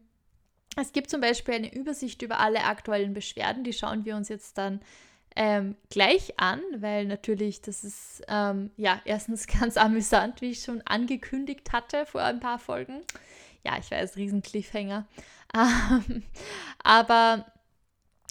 es 0.75 0.93
gibt 0.93 1.09
zum 1.09 1.21
Beispiel 1.21 1.55
eine 1.55 1.73
Übersicht 1.73 2.21
über 2.21 2.39
alle 2.39 2.63
aktuellen 2.63 3.13
Beschwerden, 3.13 3.63
die 3.63 3.73
schauen 3.73 4.05
wir 4.05 4.15
uns 4.15 4.29
jetzt 4.29 4.57
dann 4.57 4.81
ähm, 5.35 5.75
gleich 5.89 6.39
an, 6.39 6.61
weil 6.77 7.05
natürlich 7.05 7.61
das 7.61 7.83
ist 7.83 8.23
ähm, 8.27 8.71
ja 8.77 9.01
erstens 9.05 9.47
ganz 9.47 9.77
amüsant, 9.77 10.41
wie 10.41 10.51
ich 10.51 10.63
schon 10.63 10.81
angekündigt 10.85 11.71
hatte 11.71 12.05
vor 12.05 12.21
ein 12.21 12.39
paar 12.39 12.59
Folgen. 12.59 13.01
Ja, 13.65 13.77
ich 13.77 13.91
weiß, 13.91 14.15
riesen 14.15 14.41
Cliffhanger. 14.41 15.07
Ähm, 15.51 16.21
aber 16.83 17.43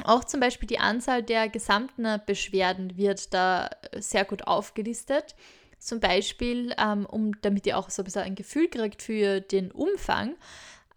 auch 0.04 0.22
zum 0.22 0.38
Beispiel 0.38 0.68
die 0.68 0.78
Anzahl 0.78 1.20
der 1.20 1.48
gesamten 1.48 2.06
Beschwerden 2.26 2.96
wird 2.96 3.34
da 3.34 3.70
sehr 3.96 4.24
gut 4.24 4.46
aufgelistet. 4.46 5.34
Zum 5.78 6.00
Beispiel, 6.00 6.74
ähm, 6.78 7.06
um, 7.06 7.40
damit 7.40 7.66
ihr 7.66 7.78
auch 7.78 7.90
so 7.90 8.02
ein 8.02 8.04
bisschen 8.04 8.22
ein 8.22 8.34
Gefühl 8.34 8.68
kriegt 8.68 9.02
für 9.02 9.40
den 9.40 9.70
Umfang. 9.70 10.36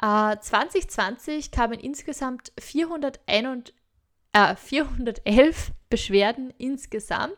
Äh, 0.02 0.38
2020 0.40 1.52
kamen 1.52 1.80
insgesamt 1.80 2.52
401, 2.60 3.74
äh, 4.34 4.56
411 4.56 5.72
Beschwerden 5.90 6.54
insgesamt 6.58 7.38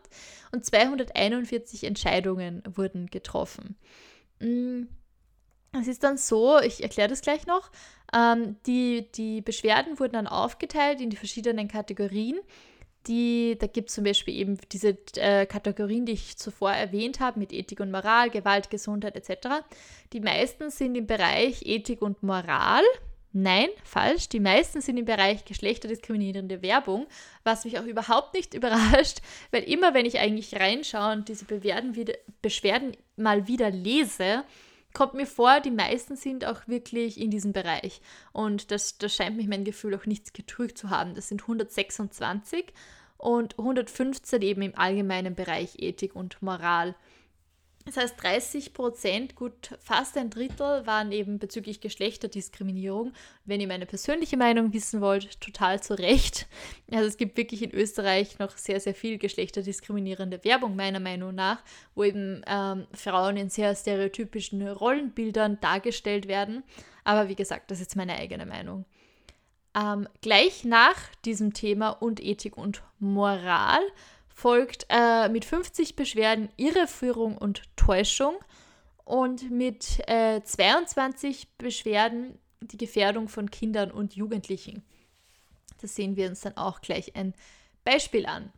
und 0.51 0.65
241 0.65 1.83
Entscheidungen 1.83 2.63
wurden 2.65 3.07
getroffen. 3.07 3.75
Mm, 4.39 4.83
es 5.73 5.87
ist 5.87 6.03
dann 6.03 6.17
so, 6.17 6.59
ich 6.59 6.83
erkläre 6.83 7.09
das 7.09 7.21
gleich 7.21 7.47
noch, 7.47 7.71
ähm, 8.15 8.57
die, 8.65 9.11
die 9.11 9.41
Beschwerden 9.41 9.99
wurden 9.99 10.13
dann 10.13 10.27
aufgeteilt 10.27 11.01
in 11.01 11.09
die 11.09 11.17
verschiedenen 11.17 11.67
Kategorien 11.67 12.39
die, 13.07 13.57
da 13.59 13.67
gibt 13.67 13.89
es 13.89 13.95
zum 13.95 14.03
Beispiel 14.03 14.35
eben 14.35 14.57
diese 14.71 14.97
äh, 15.17 15.45
Kategorien, 15.45 16.05
die 16.05 16.13
ich 16.13 16.37
zuvor 16.37 16.71
erwähnt 16.71 17.19
habe, 17.19 17.39
mit 17.39 17.51
Ethik 17.51 17.79
und 17.79 17.91
Moral, 17.91 18.29
Gewalt, 18.29 18.69
Gesundheit 18.69 19.15
etc. 19.15 19.63
Die 20.13 20.19
meisten 20.19 20.69
sind 20.69 20.95
im 20.95 21.07
Bereich 21.07 21.65
Ethik 21.65 22.01
und 22.01 22.23
Moral. 22.23 22.83
Nein, 23.35 23.69
falsch. 23.83 24.29
Die 24.29 24.39
meisten 24.39 24.79
sind 24.79 24.97
im 24.97 25.05
Bereich 25.05 25.43
geschlechterdiskriminierende 25.43 26.61
Werbung, 26.61 27.07
was 27.43 27.65
mich 27.65 27.79
auch 27.79 27.85
überhaupt 27.85 28.35
nicht 28.35 28.53
überrascht, 28.53 29.19
weil 29.51 29.63
immer, 29.63 29.93
wenn 29.93 30.05
ich 30.05 30.19
eigentlich 30.19 30.55
reinschaue 30.55 31.13
und 31.13 31.29
diese 31.29 31.45
Beschwerden 32.41 32.95
mal 33.15 33.47
wieder 33.47 33.71
lese, 33.71 34.43
kommt 34.93 35.15
mir 35.15 35.25
vor, 35.25 35.59
die 35.59 35.71
meisten 35.71 36.15
sind 36.15 36.45
auch 36.45 36.67
wirklich 36.67 37.19
in 37.19 37.31
diesem 37.31 37.51
Bereich. 37.51 38.01
Und 38.31 38.71
das, 38.71 38.97
das 38.97 39.15
scheint 39.15 39.37
mich 39.37 39.47
mein 39.47 39.63
Gefühl 39.63 39.95
auch 39.95 40.05
nichts 40.05 40.33
getrügt 40.33 40.77
zu 40.77 40.89
haben. 40.89 41.15
Das 41.15 41.27
sind 41.27 41.41
126 41.41 42.65
und 43.17 43.57
115 43.57 44.41
eben 44.41 44.61
im 44.61 44.77
allgemeinen 44.77 45.35
Bereich 45.35 45.75
Ethik 45.79 46.15
und 46.15 46.41
Moral. 46.41 46.95
Das 47.85 47.97
heißt, 47.97 48.21
30 48.21 48.73
Prozent, 48.73 49.35
gut 49.35 49.77
fast 49.79 50.17
ein 50.17 50.29
Drittel, 50.29 50.85
waren 50.87 51.11
eben 51.11 51.37
bezüglich 51.37 51.81
Geschlechterdiskriminierung. 51.81 53.11
Wenn 53.43 53.59
ihr 53.59 53.67
meine 53.67 53.85
persönliche 53.85 54.37
Meinung 54.37 54.71
wissen 54.71 55.01
wollt, 55.01 55.41
total 55.41 55.83
zu 55.83 55.93
Recht. 55.95 56.47
Also 56.91 57.07
es 57.07 57.17
gibt 57.17 57.35
wirklich 57.35 57.61
in 57.61 57.71
Österreich 57.71 58.39
noch 58.39 58.57
sehr, 58.57 58.79
sehr 58.79 58.95
viel 58.95 59.17
geschlechterdiskriminierende 59.17 60.43
Werbung, 60.45 60.75
meiner 60.75 61.01
Meinung 61.01 61.35
nach, 61.35 61.61
wo 61.93 62.03
eben 62.03 62.41
ähm, 62.47 62.87
Frauen 62.93 63.35
in 63.35 63.49
sehr 63.49 63.75
stereotypischen 63.75 64.65
Rollenbildern 64.65 65.59
dargestellt 65.59 66.27
werden. 66.27 66.63
Aber 67.03 67.27
wie 67.27 67.35
gesagt, 67.35 67.69
das 67.69 67.79
ist 67.79 67.87
jetzt 67.87 67.95
meine 67.97 68.15
eigene 68.15 68.45
Meinung. 68.45 68.85
Ähm, 69.75 70.07
gleich 70.21 70.63
nach 70.63 70.95
diesem 71.25 71.53
Thema 71.53 71.89
und 71.89 72.23
Ethik 72.23 72.57
und 72.57 72.83
Moral 72.99 73.81
folgt 74.33 74.85
äh, 74.89 75.29
mit 75.29 75.45
50 75.45 75.95
Beschwerden 75.95 76.49
Irreführung 76.57 77.37
und 77.37 77.63
Täuschung 77.75 78.35
und 79.05 79.51
mit 79.51 80.07
äh, 80.07 80.41
22 80.43 81.49
Beschwerden 81.57 82.39
die 82.61 82.77
Gefährdung 82.77 83.27
von 83.27 83.51
Kindern 83.51 83.91
und 83.91 84.15
Jugendlichen. 84.15 84.83
Das 85.81 85.95
sehen 85.95 86.15
wir 86.15 86.29
uns 86.29 86.41
dann 86.41 86.57
auch 86.57 86.81
gleich 86.81 87.15
ein 87.15 87.33
Beispiel 87.83 88.25
an. 88.25 88.51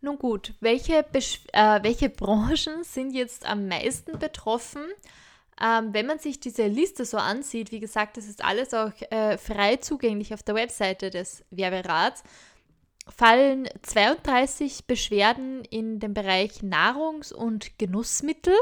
Nun 0.00 0.18
gut, 0.18 0.52
welche, 0.60 1.02
Besch 1.02 1.40
äh, 1.52 1.82
welche 1.82 2.10
Branchen 2.10 2.82
sind 2.84 3.14
jetzt 3.14 3.46
am 3.46 3.68
meisten 3.68 4.18
betroffen? 4.18 4.82
Ähm, 5.60 5.94
wenn 5.94 6.06
man 6.06 6.18
sich 6.18 6.40
diese 6.40 6.66
Liste 6.66 7.04
so 7.04 7.16
ansieht, 7.16 7.70
wie 7.70 7.80
gesagt, 7.80 8.16
das 8.16 8.26
ist 8.26 8.44
alles 8.44 8.74
auch 8.74 8.92
äh, 9.10 9.38
frei 9.38 9.76
zugänglich 9.76 10.34
auf 10.34 10.42
der 10.42 10.56
Webseite 10.56 11.10
des 11.10 11.44
Werberats 11.50 12.24
fallen 13.08 13.68
32 13.82 14.86
Beschwerden 14.86 15.64
in 15.64 16.00
den 16.00 16.14
Bereich 16.14 16.62
Nahrungs- 16.62 17.32
und 17.32 17.78
Genussmittel. 17.78 18.54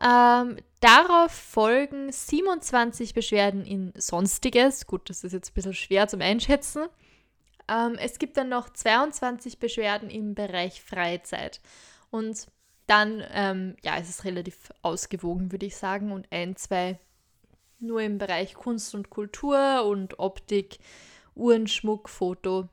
Ähm, 0.00 0.56
darauf 0.80 1.32
folgen 1.32 2.10
27 2.10 3.14
Beschwerden 3.14 3.64
in 3.64 3.92
Sonstiges. 3.96 4.86
Gut, 4.86 5.08
das 5.08 5.24
ist 5.24 5.32
jetzt 5.32 5.50
ein 5.50 5.54
bisschen 5.54 5.74
schwer 5.74 6.08
zum 6.08 6.20
Einschätzen. 6.20 6.86
Ähm, 7.68 7.96
es 7.98 8.18
gibt 8.18 8.36
dann 8.36 8.48
noch 8.48 8.70
22 8.70 9.58
Beschwerden 9.58 10.10
im 10.10 10.34
Bereich 10.34 10.82
Freizeit. 10.82 11.60
Und 12.10 12.46
dann, 12.86 13.24
ähm, 13.32 13.76
ja, 13.82 13.96
es 13.98 14.10
ist 14.10 14.24
relativ 14.24 14.72
ausgewogen, 14.82 15.52
würde 15.52 15.66
ich 15.66 15.76
sagen. 15.76 16.12
Und 16.12 16.26
ein, 16.30 16.56
zwei 16.56 16.98
nur 17.78 18.02
im 18.02 18.18
Bereich 18.18 18.54
Kunst 18.54 18.94
und 18.94 19.10
Kultur 19.10 19.84
und 19.84 20.18
Optik, 20.18 20.78
Uhrenschmuck, 21.34 22.08
Foto 22.08 22.68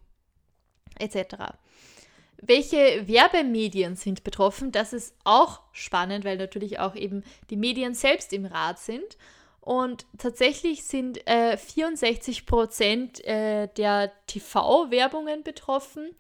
etc. 0.99 1.53
Welche 2.41 3.07
Werbemedien 3.07 3.95
sind 3.95 4.23
betroffen? 4.23 4.71
Das 4.71 4.93
ist 4.93 5.15
auch 5.23 5.61
spannend, 5.71 6.25
weil 6.25 6.37
natürlich 6.37 6.79
auch 6.79 6.95
eben 6.95 7.23
die 7.49 7.57
Medien 7.57 7.93
selbst 7.93 8.33
im 8.33 8.45
Rat 8.45 8.79
sind. 8.79 9.17
Und 9.59 10.07
tatsächlich 10.17 10.83
sind 10.83 11.25
äh, 11.27 11.55
64 11.55 12.47
Prozent 12.47 13.23
äh, 13.25 13.67
der 13.77 14.11
TV-Werbungen 14.25 15.43
betroffen, 15.43 16.15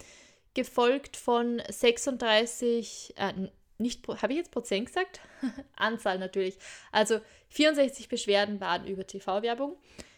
gefolgt 0.53 1.17
von 1.17 1.59
36, 1.67 3.15
äh, 3.17 3.33
nicht, 3.79 4.07
habe 4.07 4.33
ich 4.33 4.37
jetzt 4.37 4.51
Prozent 4.51 4.85
gesagt? 4.85 5.21
Anzahl 5.75 6.19
natürlich. 6.19 6.55
Also 6.91 7.19
64 7.49 8.09
Beschwerden 8.09 8.59
waren 8.59 8.85
über 8.85 9.07
TV-Werbung, 9.07 9.75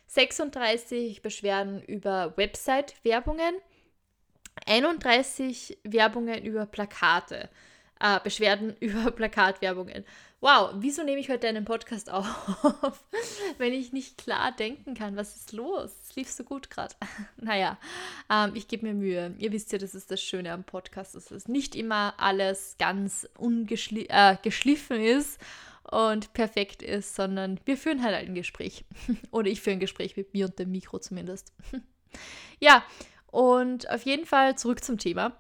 36 0.08 1.22
Beschwerden 1.22 1.82
über 1.82 2.34
Website-Werbungen, 2.36 3.56
31 4.66 5.78
Werbungen 5.84 6.44
über 6.44 6.66
Plakate, 6.66 7.50
äh, 8.00 8.20
Beschwerden 8.24 8.76
über 8.80 9.12
Plakatwerbungen. 9.12 10.06
Wow, 10.42 10.72
wieso 10.76 11.04
nehme 11.04 11.22
ich 11.22 11.30
heute 11.30 11.48
einen 11.48 11.64
Podcast 11.64 12.10
auf, 12.12 13.04
wenn 13.58 13.72
ich 13.72 13.94
nicht 13.94 14.18
klar 14.18 14.52
denken 14.52 14.94
kann? 14.94 15.16
Was 15.16 15.38
ist 15.38 15.54
los? 15.54 15.92
Es 16.04 16.16
lief 16.18 16.30
so 16.30 16.44
gut 16.44 16.70
gerade. 16.70 16.94
naja, 17.38 17.78
ähm, 18.30 18.52
ich 18.54 18.68
gebe 18.68 18.86
mir 18.86 18.94
Mühe. 18.94 19.34
Ihr 19.38 19.54
wisst 19.54 19.72
ja, 19.72 19.78
das 19.78 19.96
ist 19.96 20.12
das 20.12 20.22
Schöne 20.22 20.52
am 20.52 20.66
Podcast, 20.66 21.16
dass 21.16 21.32
es 21.32 21.48
nicht 21.48 21.76
immer 21.76 22.14
alles 22.18 22.76
ganz 22.78 23.28
ungeschliffen 23.38 24.98
äh, 25.00 25.14
ist 25.14 25.40
und 25.90 26.34
perfekt 26.34 26.82
ist, 26.82 27.16
sondern 27.16 27.60
wir 27.66 27.78
führen 27.78 28.04
halt 28.04 28.16
ein 28.16 28.36
Gespräch. 28.36 28.84
Oder 29.32 29.50
ich 29.50 29.62
führe 29.62 29.78
ein 29.78 29.80
Gespräch 29.80 30.18
mit 30.18 30.34
mir 30.34 30.48
und 30.48 30.60
dem 30.60 30.72
Mikro 30.72 31.00
zumindest. 31.00 31.54
ja, 32.60 32.84
und 33.34 33.90
auf 33.90 34.04
jeden 34.04 34.28
Fall 34.28 34.56
zurück 34.60 34.84
zum 34.84 35.00
Thema. 35.00 35.36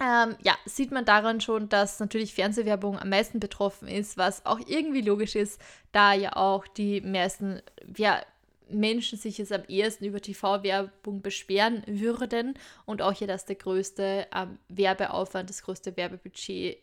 Ähm, 0.00 0.34
ja, 0.42 0.56
sieht 0.66 0.90
man 0.90 1.04
daran 1.04 1.40
schon, 1.40 1.68
dass 1.68 2.00
natürlich 2.00 2.34
Fernsehwerbung 2.34 2.98
am 2.98 3.08
meisten 3.08 3.38
betroffen 3.38 3.86
ist, 3.86 4.18
was 4.18 4.44
auch 4.44 4.58
irgendwie 4.66 5.02
logisch 5.02 5.36
ist, 5.36 5.60
da 5.92 6.12
ja 6.12 6.34
auch 6.34 6.66
die 6.66 7.00
meisten 7.00 7.62
ja, 7.96 8.20
Menschen 8.68 9.18
sich 9.18 9.38
jetzt 9.38 9.52
am 9.52 9.62
ehesten 9.68 10.04
über 10.04 10.20
TV-Werbung 10.20 11.22
beschweren 11.22 11.84
würden 11.86 12.54
und 12.86 13.00
auch 13.00 13.12
hier, 13.12 13.28
dass 13.28 13.44
der 13.44 13.56
größte 13.56 14.26
ähm, 14.34 14.58
Werbeaufwand, 14.68 15.48
das 15.48 15.62
größte 15.62 15.96
Werbebudget 15.96 16.82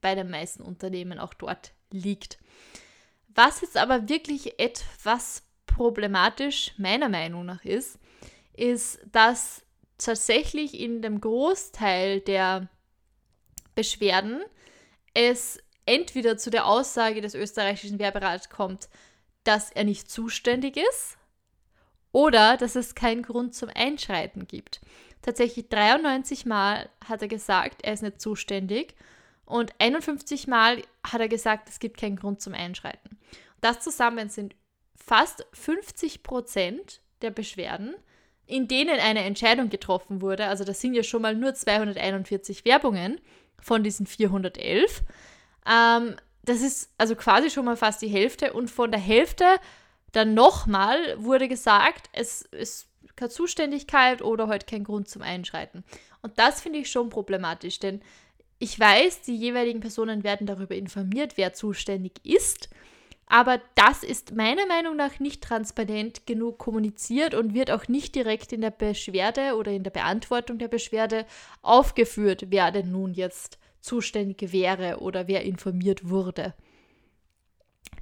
bei 0.00 0.16
den 0.16 0.30
meisten 0.30 0.64
Unternehmen 0.64 1.20
auch 1.20 1.32
dort 1.32 1.72
liegt. 1.92 2.38
Was 3.28 3.60
jetzt 3.60 3.76
aber 3.76 4.08
wirklich 4.08 4.58
etwas 4.58 5.44
problematisch 5.66 6.72
meiner 6.76 7.08
Meinung 7.08 7.46
nach 7.46 7.64
ist, 7.64 8.00
ist, 8.56 9.00
dass 9.10 9.64
tatsächlich 9.98 10.78
in 10.78 11.02
dem 11.02 11.20
Großteil 11.20 12.20
der 12.20 12.68
Beschwerden 13.74 14.42
es 15.14 15.58
entweder 15.86 16.36
zu 16.36 16.50
der 16.50 16.66
Aussage 16.66 17.20
des 17.20 17.34
österreichischen 17.34 17.98
Werberats 17.98 18.50
kommt, 18.50 18.88
dass 19.44 19.70
er 19.70 19.84
nicht 19.84 20.10
zuständig 20.10 20.76
ist 20.76 21.16
oder 22.12 22.56
dass 22.56 22.76
es 22.76 22.94
keinen 22.94 23.22
Grund 23.22 23.54
zum 23.54 23.70
Einschreiten 23.74 24.46
gibt. 24.46 24.80
Tatsächlich 25.22 25.68
93 25.68 26.46
Mal 26.46 26.88
hat 27.06 27.22
er 27.22 27.28
gesagt, 27.28 27.82
er 27.82 27.94
ist 27.94 28.02
nicht 28.02 28.20
zuständig 28.20 28.94
und 29.44 29.72
51 29.78 30.46
Mal 30.46 30.82
hat 31.02 31.20
er 31.20 31.28
gesagt, 31.28 31.68
es 31.68 31.78
gibt 31.78 31.98
keinen 31.98 32.16
Grund 32.16 32.40
zum 32.40 32.54
Einschreiten. 32.54 33.18
Das 33.60 33.80
zusammen 33.80 34.28
sind 34.28 34.54
fast 34.94 35.46
50 35.52 36.22
Prozent 36.22 37.00
der 37.22 37.30
Beschwerden, 37.30 37.94
in 38.46 38.68
denen 38.68 39.00
eine 39.00 39.24
Entscheidung 39.24 39.70
getroffen 39.70 40.20
wurde, 40.20 40.46
also 40.46 40.64
das 40.64 40.80
sind 40.80 40.94
ja 40.94 41.02
schon 41.02 41.22
mal 41.22 41.34
nur 41.34 41.54
241 41.54 42.64
Werbungen 42.64 43.20
von 43.60 43.82
diesen 43.82 44.06
411, 44.06 45.02
ähm, 45.66 46.16
das 46.44 46.60
ist 46.60 46.90
also 46.98 47.16
quasi 47.16 47.50
schon 47.50 47.64
mal 47.64 47.76
fast 47.76 48.02
die 48.02 48.08
Hälfte 48.08 48.52
und 48.52 48.70
von 48.70 48.90
der 48.90 49.00
Hälfte 49.00 49.44
dann 50.12 50.34
nochmal 50.34 50.98
wurde 51.16 51.48
gesagt, 51.48 52.08
es 52.12 52.42
ist 52.42 52.88
keine 53.16 53.30
Zuständigkeit 53.30 54.22
oder 54.22 54.48
halt 54.48 54.66
kein 54.66 54.84
Grund 54.84 55.08
zum 55.08 55.22
Einschreiten. 55.22 55.84
Und 56.22 56.38
das 56.38 56.60
finde 56.60 56.80
ich 56.80 56.90
schon 56.90 57.10
problematisch, 57.10 57.78
denn 57.78 58.00
ich 58.58 58.78
weiß, 58.78 59.22
die 59.22 59.36
jeweiligen 59.36 59.80
Personen 59.80 60.24
werden 60.24 60.46
darüber 60.46 60.74
informiert, 60.74 61.36
wer 61.36 61.52
zuständig 61.52 62.24
ist. 62.24 62.68
Aber 63.26 63.60
das 63.74 64.02
ist 64.02 64.34
meiner 64.34 64.66
Meinung 64.66 64.96
nach 64.96 65.18
nicht 65.18 65.42
transparent 65.42 66.26
genug 66.26 66.58
kommuniziert 66.58 67.34
und 67.34 67.54
wird 67.54 67.70
auch 67.70 67.88
nicht 67.88 68.14
direkt 68.14 68.52
in 68.52 68.60
der 68.60 68.70
Beschwerde 68.70 69.56
oder 69.56 69.72
in 69.72 69.82
der 69.82 69.90
Beantwortung 69.90 70.58
der 70.58 70.68
Beschwerde 70.68 71.26
aufgeführt, 71.62 72.46
wer 72.48 72.70
denn 72.70 72.92
nun 72.92 73.14
jetzt 73.14 73.58
zuständig 73.80 74.52
wäre 74.52 75.00
oder 75.00 75.26
wer 75.26 75.42
informiert 75.42 76.08
wurde. 76.08 76.54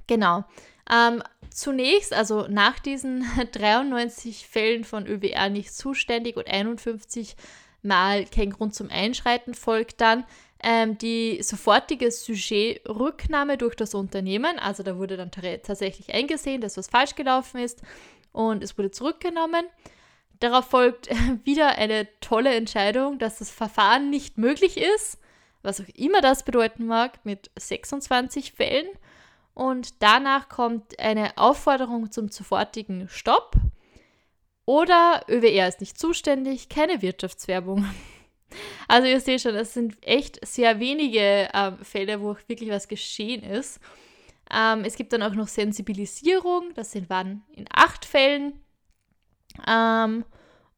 Genau. 0.07 0.43
Ähm, 0.91 1.23
zunächst, 1.49 2.13
also 2.13 2.47
nach 2.49 2.79
diesen 2.79 3.25
93 3.51 4.47
Fällen 4.47 4.83
von 4.83 5.07
ÖWR 5.07 5.49
nicht 5.49 5.73
zuständig 5.73 6.35
und 6.35 6.47
51 6.47 7.35
Mal 7.85 8.25
kein 8.25 8.51
Grund 8.51 8.73
zum 8.73 8.89
Einschreiten, 8.89 9.53
folgt 9.53 9.99
dann 9.99 10.23
ähm, 10.63 10.97
die 10.97 11.43
sofortige 11.43 12.09
Sujet-Rücknahme 12.09 13.57
durch 13.57 13.75
das 13.75 13.93
Unternehmen. 13.93 14.57
Also 14.59 14.81
da 14.83 14.97
wurde 14.97 15.17
dann 15.17 15.31
tatsächlich 15.31 16.13
eingesehen, 16.13 16.61
dass 16.61 16.77
was 16.77 16.87
falsch 16.87 17.15
gelaufen 17.15 17.59
ist 17.59 17.81
und 18.31 18.63
es 18.63 18.77
wurde 18.77 18.91
zurückgenommen. 18.91 19.65
Darauf 20.39 20.65
folgt 20.65 21.09
wieder 21.45 21.77
eine 21.77 22.07
tolle 22.19 22.53
Entscheidung, 22.55 23.19
dass 23.19 23.39
das 23.39 23.51
Verfahren 23.51 24.09
nicht 24.09 24.37
möglich 24.37 24.77
ist, 24.77 25.19
was 25.61 25.79
auch 25.79 25.89
immer 25.95 26.21
das 26.21 26.43
bedeuten 26.43 26.85
mag, 26.85 27.23
mit 27.25 27.51
26 27.57 28.53
Fällen. 28.53 28.87
Und 29.53 30.01
danach 30.01 30.49
kommt 30.49 30.99
eine 30.99 31.37
Aufforderung 31.37 32.11
zum 32.11 32.29
sofortigen 32.29 33.07
Stopp. 33.07 33.55
Oder 34.65 35.23
ÖWR 35.29 35.67
ist 35.67 35.81
nicht 35.81 35.99
zuständig, 35.99 36.69
keine 36.69 37.01
Wirtschaftswerbung. 37.01 37.85
Also 38.87 39.07
ihr 39.07 39.19
seht 39.19 39.41
schon, 39.41 39.55
es 39.55 39.73
sind 39.73 39.95
echt 40.01 40.45
sehr 40.45 40.79
wenige 40.79 41.49
ähm, 41.53 41.77
Fälle, 41.83 42.21
wo 42.21 42.35
wirklich 42.47 42.69
was 42.69 42.87
geschehen 42.87 43.43
ist. 43.43 43.79
Ähm, 44.51 44.83
es 44.85 44.95
gibt 44.95 45.13
dann 45.13 45.23
auch 45.23 45.33
noch 45.33 45.47
Sensibilisierung, 45.47 46.73
das 46.75 46.91
sind 46.91 47.09
waren 47.09 47.43
in 47.53 47.65
acht 47.71 48.05
Fällen. 48.05 48.59
Ähm, 49.67 50.25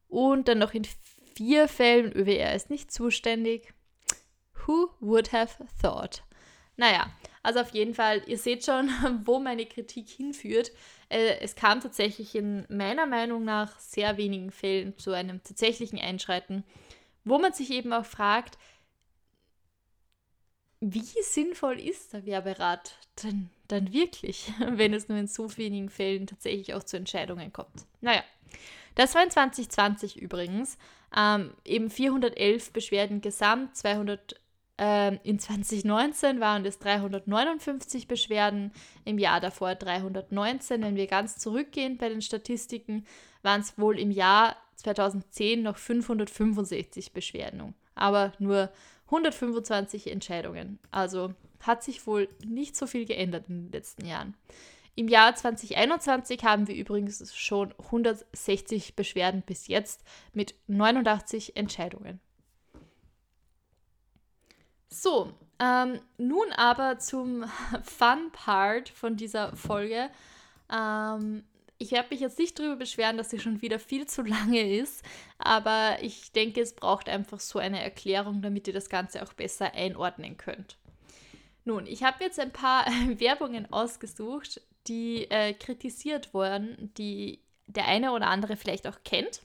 und 0.08 0.48
dann 0.48 0.58
noch 0.58 0.74
in 0.74 0.86
vier 1.34 1.68
Fällen, 1.68 2.12
ÖWR 2.12 2.54
ist 2.54 2.70
nicht 2.70 2.92
zuständig. 2.92 3.72
Who 4.66 4.90
would 5.00 5.32
have 5.32 5.64
thought? 5.80 6.22
Naja, 6.76 7.10
also 7.42 7.60
auf 7.60 7.70
jeden 7.70 7.94
Fall, 7.94 8.22
ihr 8.26 8.38
seht 8.38 8.64
schon, 8.64 8.90
wo 9.24 9.38
meine 9.38 9.66
Kritik 9.66 10.08
hinführt. 10.08 10.72
Äh, 11.08 11.38
es 11.40 11.54
kam 11.54 11.80
tatsächlich 11.80 12.34
in 12.34 12.66
meiner 12.68 13.06
Meinung 13.06 13.44
nach 13.44 13.78
sehr 13.78 14.16
wenigen 14.16 14.50
Fällen 14.50 14.96
zu 14.98 15.12
einem 15.12 15.42
tatsächlichen 15.42 15.98
Einschreiten 15.98 16.64
wo 17.26 17.38
man 17.38 17.52
sich 17.52 17.70
eben 17.70 17.92
auch 17.92 18.06
fragt, 18.06 18.56
wie 20.80 21.22
sinnvoll 21.22 21.80
ist 21.80 22.12
der 22.12 22.24
Werberat 22.24 22.96
denn 23.22 23.50
dann 23.68 23.92
wirklich, 23.92 24.52
wenn 24.58 24.94
es 24.94 25.08
nur 25.08 25.18
in 25.18 25.26
so 25.26 25.54
wenigen 25.58 25.90
Fällen 25.90 26.26
tatsächlich 26.26 26.72
auch 26.72 26.84
zu 26.84 26.96
Entscheidungen 26.96 27.52
kommt? 27.52 27.86
Naja, 28.00 28.22
das 28.94 29.14
war 29.14 29.22
in 29.22 29.30
2020 29.30 30.16
übrigens. 30.16 30.78
Ähm, 31.16 31.52
eben 31.64 31.90
411 31.90 32.72
Beschwerden 32.72 33.20
gesamt, 33.20 33.76
200 33.76 34.40
ähm, 34.78 35.18
in 35.22 35.38
2019 35.38 36.38
waren 36.38 36.64
es 36.66 36.78
359 36.78 38.08
Beschwerden, 38.08 38.72
im 39.04 39.18
Jahr 39.18 39.40
davor 39.40 39.74
319. 39.74 40.82
Wenn 40.82 40.96
wir 40.96 41.06
ganz 41.06 41.38
zurückgehen 41.38 41.96
bei 41.96 42.10
den 42.10 42.20
Statistiken, 42.20 43.06
waren 43.42 43.62
es 43.62 43.78
wohl 43.78 43.98
im 43.98 44.10
Jahr 44.10 44.56
2010 44.76 45.62
noch 45.62 45.76
565 45.76 47.12
Beschwerden, 47.12 47.74
aber 47.94 48.32
nur 48.38 48.70
125 49.06 50.10
Entscheidungen. 50.10 50.78
Also 50.90 51.34
hat 51.60 51.82
sich 51.82 52.06
wohl 52.06 52.28
nicht 52.44 52.76
so 52.76 52.86
viel 52.86 53.06
geändert 53.06 53.48
in 53.48 53.64
den 53.64 53.72
letzten 53.72 54.06
Jahren. 54.06 54.34
Im 54.94 55.08
Jahr 55.08 55.34
2021 55.34 56.42
haben 56.44 56.68
wir 56.68 56.74
übrigens 56.74 57.36
schon 57.36 57.74
160 57.78 58.96
Beschwerden 58.96 59.42
bis 59.42 59.66
jetzt 59.66 60.02
mit 60.32 60.54
89 60.68 61.56
Entscheidungen. 61.56 62.20
So, 64.88 65.34
ähm, 65.58 66.00
nun 66.16 66.50
aber 66.56 66.98
zum 66.98 67.44
Fun-Part 67.82 68.88
von 68.88 69.16
dieser 69.16 69.54
Folge. 69.54 70.08
Ähm, 70.72 71.44
Ich 71.78 71.92
werde 71.92 72.08
mich 72.10 72.20
jetzt 72.20 72.38
nicht 72.38 72.58
darüber 72.58 72.76
beschweren, 72.76 73.18
dass 73.18 73.30
sie 73.30 73.38
schon 73.38 73.60
wieder 73.60 73.78
viel 73.78 74.06
zu 74.06 74.22
lange 74.22 74.78
ist, 74.78 75.04
aber 75.38 75.98
ich 76.00 76.32
denke, 76.32 76.60
es 76.62 76.74
braucht 76.74 77.08
einfach 77.08 77.38
so 77.40 77.58
eine 77.58 77.82
Erklärung, 77.82 78.40
damit 78.40 78.66
ihr 78.66 78.72
das 78.72 78.88
Ganze 78.88 79.22
auch 79.22 79.34
besser 79.34 79.74
einordnen 79.74 80.38
könnt. 80.38 80.76
Nun, 81.64 81.86
ich 81.86 82.02
habe 82.04 82.24
jetzt 82.24 82.40
ein 82.40 82.52
paar 82.52 82.86
Werbungen 83.18 83.70
ausgesucht, 83.72 84.62
die 84.86 85.30
äh, 85.30 85.52
kritisiert 85.52 86.32
wurden, 86.32 86.92
die 86.96 87.40
der 87.66 87.86
eine 87.86 88.12
oder 88.12 88.28
andere 88.28 88.56
vielleicht 88.56 88.86
auch 88.86 88.98
kennt. 89.04 89.42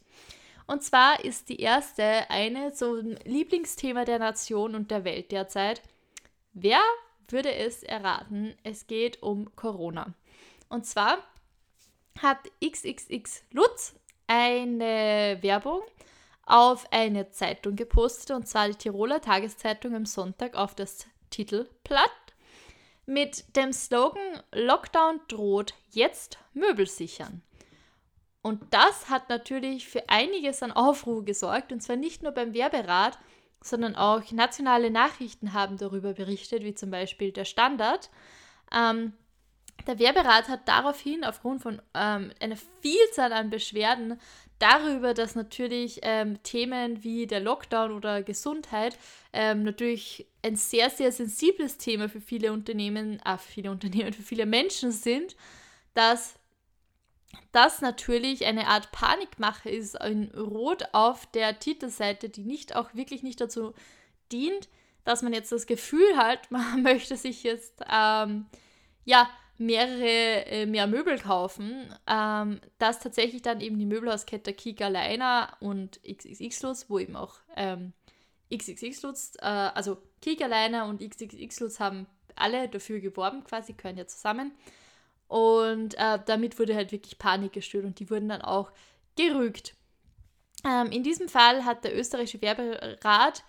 Und 0.68 0.84
zwar 0.84 1.26
ist 1.26 1.50
die 1.50 1.60
erste 1.60 2.30
eine 2.30 2.72
ein 2.80 3.20
Lieblingsthema 3.26 4.06
der 4.06 4.20
Nation 4.20 4.76
und 4.76 4.92
der 4.92 5.04
Welt 5.04 5.32
derzeit. 5.32 5.82
Wer 6.54 6.80
würde 7.28 7.54
es 7.54 7.84
erraten? 7.84 8.54
Es 8.64 8.88
geht 8.88 9.22
um 9.24 9.56
Corona. 9.56 10.14
Und 10.70 10.86
zwar 10.86 11.18
hat 12.20 12.40
XXX 12.64 13.44
Lutz 13.52 13.96
eine 14.28 15.38
Werbung 15.42 15.82
auf 16.46 16.92
eine 16.92 17.32
Zeitung 17.32 17.76
gepostet, 17.76 18.32
und 18.32 18.48
zwar 18.48 18.68
die 18.68 18.76
Tiroler 18.76 19.22
Tageszeitung 19.22 19.96
am 19.96 20.06
Sonntag 20.06 20.56
auf 20.56 20.76
das 20.76 21.06
Titelblatt 21.30 22.10
mit 23.06 23.56
dem 23.56 23.74
Slogan 23.74 24.42
Lockdown 24.54 25.20
droht, 25.28 25.74
jetzt 25.90 26.38
Möbel 26.54 26.88
sichern. 26.88 27.42
Und 28.42 28.74
das 28.74 29.10
hat 29.10 29.30
natürlich 29.30 29.88
für 29.88 30.10
einiges 30.10 30.64
an 30.64 30.72
Aufruhr 30.72 31.24
gesorgt, 31.24 31.72
und 31.72 31.82
zwar 31.82 31.96
nicht 31.96 32.24
nur 32.24 32.32
beim 32.32 32.54
Werberat, 32.54 33.20
sondern 33.64 33.96
auch 33.96 34.32
nationale 34.32 34.90
Nachrichten 34.90 35.54
haben 35.54 35.78
darüber 35.78 36.14
berichtet, 36.14 36.64
wie 36.64 36.74
zum 36.74 36.90
Beispiel 36.90 37.32
der 37.32 37.46
Standard. 37.46 38.10
Ähm, 38.74 39.14
der 39.88 40.00
Werberat 40.00 40.48
hat 40.50 40.68
daraufhin 40.68 41.24
aufgrund 41.24 41.62
von 41.62 41.82
ähm, 41.94 42.32
einer 42.40 42.58
Vielzahl 42.82 43.34
an 43.34 43.50
Beschwerden 43.50 44.20
darüber, 44.60 45.14
dass 45.14 45.36
natürlich 45.36 46.00
ähm, 46.04 46.42
Themen 46.44 47.04
wie 47.04 47.26
der 47.26 47.40
Lockdown 47.40 47.92
oder 47.92 48.22
Gesundheit 48.22 48.98
ähm, 49.34 49.64
natürlich 49.64 50.28
ein 50.44 50.56
sehr, 50.56 50.90
sehr 50.90 51.12
sensibles 51.12 51.78
Thema 51.78 52.10
für 52.10 52.22
viele 52.22 52.54
Unternehmen, 52.54 53.20
äh, 53.26 53.38
für 53.38 53.52
viele 53.52 53.72
Unternehmen, 53.72 54.14
für 54.14 54.24
viele 54.24 54.46
Menschen 54.46 54.92
sind, 54.92 55.36
dass 55.94 56.36
das 57.52 57.82
natürlich 57.82 58.46
eine 58.46 58.68
Art 58.68 58.92
Panikmache 58.92 59.70
ist 59.70 59.96
in 59.96 60.32
Rot 60.32 60.84
auf 60.94 61.26
der 61.28 61.60
Titelseite, 61.60 62.30
die 62.30 62.44
nicht 62.44 62.76
auch 62.76 62.94
wirklich 62.94 63.24
nicht 63.24 63.42
dazu 63.42 63.74
dient, 64.32 64.70
dass 65.06 65.22
man 65.22 65.34
jetzt 65.34 65.52
das 65.52 65.66
Gefühl 65.66 66.18
hat, 66.18 66.52
man 66.52 66.84
möchte 66.84 67.18
sich 67.18 67.44
jetzt 67.44 67.82
ähm, 67.92 68.46
ja 69.06 69.30
mehrere 69.62 70.46
äh, 70.48 70.66
mehr 70.66 70.88
Möbel 70.88 71.20
kaufen, 71.20 71.94
ähm, 72.08 72.60
dass 72.80 73.00
tatsächlich 73.00 73.44
dann 73.44 73.62
eben 73.62 73.78
die 73.78 73.86
Möbelhauskette 73.86 74.54
Kika 74.54 74.88
Liner 74.88 75.56
und 75.60 76.02
XXX 76.04 76.64
Lutz, 76.64 76.86
wo 76.90 76.98
eben 76.98 77.16
auch 77.16 77.36
ähm, 77.56 77.94
XXX 78.52 79.04
Lutz, 79.04 79.34
äh, 79.40 79.46
also 79.46 79.98
Kika 80.22 80.48
Liner 80.48 80.86
und 80.86 81.00
XXX 81.00 81.60
Lutz 81.60 81.80
haben 81.80 82.08
alle 82.36 82.68
dafür 82.70 83.00
geworben, 83.00 83.44
quasi 83.44 83.74
gehören 83.74 83.98
ja 83.98 84.08
zusammen. 84.08 84.52
Und 85.28 85.94
äh, 85.98 86.20
damit 86.26 86.58
wurde 86.58 86.76
halt 86.76 86.92
wirklich 86.92 87.20
Panik 87.20 87.54
gestört 87.54 87.86
und 87.86 88.00
die 88.00 88.10
wurden 88.10 88.30
dann 88.30 88.42
auch 88.42 88.72
gerügt. 89.16 89.76
Ähm, 90.66 90.92
in 90.92 91.04
diesem 91.04 91.30
Fall 91.30 91.66
hat 91.66 91.84
der 91.84 91.98
österreichische 91.98 92.42
Werberat 92.42 93.44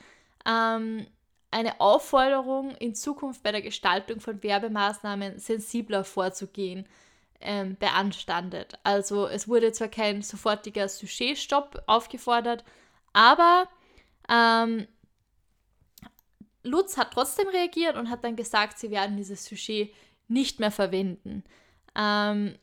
ähm, 0.46 1.06
eine 1.52 1.80
Aufforderung, 1.80 2.74
in 2.76 2.94
Zukunft 2.94 3.42
bei 3.42 3.52
der 3.52 3.62
Gestaltung 3.62 4.20
von 4.20 4.42
Werbemaßnahmen 4.42 5.38
sensibler 5.38 6.02
vorzugehen, 6.02 6.86
ähm, 7.40 7.76
beanstandet. 7.76 8.78
Also 8.84 9.26
es 9.26 9.48
wurde 9.48 9.72
zwar 9.72 9.88
kein 9.88 10.22
sofortiger 10.22 10.88
Sujetstopp 10.88 11.82
aufgefordert, 11.86 12.64
aber 13.12 13.68
ähm, 14.28 14.86
Lutz 16.62 16.96
hat 16.96 17.12
trotzdem 17.12 17.48
reagiert 17.48 17.96
und 17.96 18.08
hat 18.08 18.24
dann 18.24 18.36
gesagt, 18.36 18.78
sie 18.78 18.90
werden 18.90 19.16
dieses 19.16 19.44
Sujet 19.44 19.92
nicht 20.28 20.60
mehr 20.60 20.70
verwenden. 20.70 21.44
Ähm, 21.94 22.56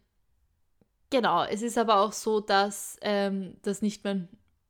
genau, 1.10 1.44
es 1.44 1.62
ist 1.62 1.78
aber 1.78 1.98
auch 1.98 2.14
so, 2.14 2.40
dass 2.40 2.98
ähm, 3.02 3.58
das 3.62 3.82
nicht 3.82 4.04
mehr 4.04 4.28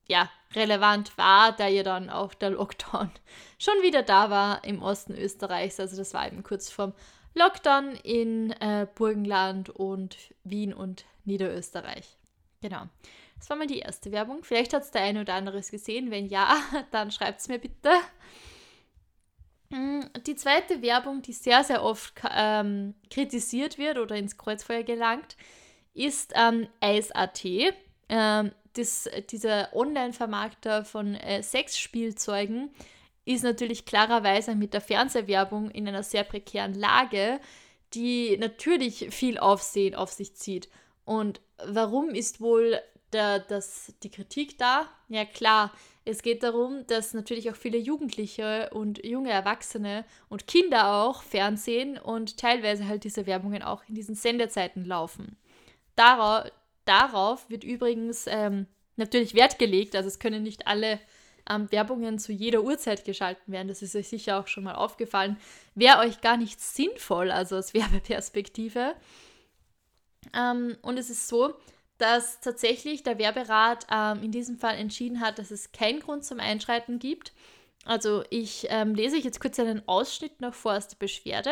ja, 0.09 0.29
relevant 0.55 1.17
war, 1.17 1.53
da 1.53 1.67
ja 1.67 1.83
dann 1.83 2.09
auch 2.09 2.33
der 2.33 2.49
Lockdown 2.49 3.11
schon 3.57 3.75
wieder 3.81 4.03
da 4.03 4.29
war 4.29 4.63
im 4.65 4.81
Osten 4.81 5.13
Österreichs. 5.15 5.79
Also 5.79 5.95
das 5.95 6.13
war 6.13 6.27
eben 6.27 6.43
kurz 6.43 6.69
vorm 6.69 6.93
Lockdown 7.35 7.95
in 8.03 8.51
äh, 8.59 8.87
Burgenland 8.95 9.69
und 9.69 10.17
Wien 10.43 10.73
und 10.73 11.05
Niederösterreich. 11.25 12.17
Genau. 12.61 12.87
Das 13.37 13.49
war 13.49 13.55
mal 13.55 13.67
die 13.67 13.79
erste 13.79 14.11
Werbung. 14.11 14.43
Vielleicht 14.43 14.73
hat 14.73 14.83
es 14.83 14.91
der 14.91 15.03
eine 15.03 15.21
oder 15.21 15.35
andere 15.35 15.61
gesehen. 15.61 16.11
Wenn 16.11 16.27
ja, 16.27 16.57
dann 16.91 17.11
schreibt 17.11 17.39
es 17.39 17.47
mir 17.47 17.59
bitte. 17.59 17.91
Mm, 19.69 20.01
die 20.25 20.35
zweite 20.35 20.81
Werbung, 20.81 21.21
die 21.21 21.33
sehr, 21.33 21.63
sehr 21.63 21.83
oft 21.83 22.13
ähm, 22.35 22.95
kritisiert 23.11 23.77
wird 23.77 23.99
oder 23.99 24.15
ins 24.15 24.37
Kreuzfeuer 24.37 24.83
gelangt, 24.83 25.37
ist 25.93 26.33
ähm, 26.35 26.67
Eis.at. 26.81 27.45
Ähm, 28.09 28.51
das, 28.79 29.09
dieser 29.29 29.75
Online-Vermarkter 29.75 30.85
von 30.85 31.15
äh, 31.15 31.43
Sexspielzeugen 31.43 32.71
ist 33.25 33.43
natürlich 33.43 33.85
klarerweise 33.85 34.55
mit 34.55 34.73
der 34.73 34.81
Fernsehwerbung 34.81 35.69
in 35.71 35.87
einer 35.87 36.03
sehr 36.03 36.23
prekären 36.23 36.73
Lage, 36.73 37.39
die 37.93 38.37
natürlich 38.37 39.07
viel 39.11 39.37
Aufsehen 39.37 39.95
auf 39.95 40.11
sich 40.11 40.35
zieht. 40.35 40.69
Und 41.05 41.41
warum 41.63 42.09
ist 42.09 42.41
wohl 42.41 42.79
der, 43.13 43.39
das, 43.39 43.93
die 44.03 44.09
Kritik 44.09 44.57
da? 44.57 44.87
Ja 45.09 45.25
klar, 45.25 45.71
es 46.05 46.21
geht 46.21 46.41
darum, 46.43 46.85
dass 46.87 47.13
natürlich 47.13 47.51
auch 47.51 47.55
viele 47.55 47.77
Jugendliche 47.77 48.69
und 48.73 49.03
junge 49.05 49.31
Erwachsene 49.31 50.05
und 50.29 50.47
Kinder 50.47 51.03
auch 51.03 51.21
Fernsehen 51.21 51.97
und 51.97 52.37
teilweise 52.37 52.87
halt 52.87 53.03
diese 53.03 53.25
Werbungen 53.25 53.61
auch 53.61 53.83
in 53.87 53.95
diesen 53.95 54.15
Sendezeiten 54.15 54.85
laufen. 54.85 55.37
Darauf, 55.95 56.51
darauf 56.89 57.49
wird 57.49 57.63
übrigens 57.63 58.25
ähm, 58.27 58.65
natürlich 58.95 59.35
Wert 59.35 59.59
gelegt. 59.59 59.95
Also 59.95 60.07
es 60.07 60.19
können 60.19 60.43
nicht 60.43 60.67
alle 60.67 60.99
ähm, 61.49 61.71
Werbungen 61.71 62.19
zu 62.19 62.31
jeder 62.31 62.63
Uhrzeit 62.63 63.05
geschalten 63.05 63.53
werden. 63.53 63.67
Das 63.67 63.81
ist 63.81 63.95
euch 63.95 64.09
sicher 64.09 64.39
auch 64.39 64.47
schon 64.47 64.63
mal 64.63 64.75
aufgefallen. 64.75 65.37
Wäre 65.75 65.99
euch 65.99 66.21
gar 66.21 66.37
nicht 66.37 66.59
sinnvoll, 66.59 67.31
also 67.31 67.57
aus 67.57 67.73
Werbeperspektive. 67.73 68.95
Ähm, 70.33 70.77
und 70.81 70.97
es 70.97 71.09
ist 71.09 71.27
so, 71.27 71.53
dass 71.97 72.39
tatsächlich 72.39 73.03
der 73.03 73.19
Werberat 73.19 73.85
ähm, 73.91 74.23
in 74.23 74.31
diesem 74.31 74.57
Fall 74.57 74.75
entschieden 74.75 75.19
hat, 75.19 75.37
dass 75.37 75.51
es 75.51 75.71
keinen 75.71 75.99
Grund 75.99 76.25
zum 76.25 76.39
Einschreiten 76.39 76.99
gibt. 76.99 77.33
Also 77.85 78.23
ich 78.29 78.67
ähm, 78.69 78.95
lese 78.95 79.17
euch 79.17 79.23
jetzt 79.23 79.39
kurz 79.39 79.59
einen 79.59 79.87
Ausschnitt 79.87 80.41
noch 80.41 80.53
vor 80.53 80.73
aus 80.73 80.87
der 80.87 80.97
Beschwerde. 80.97 81.51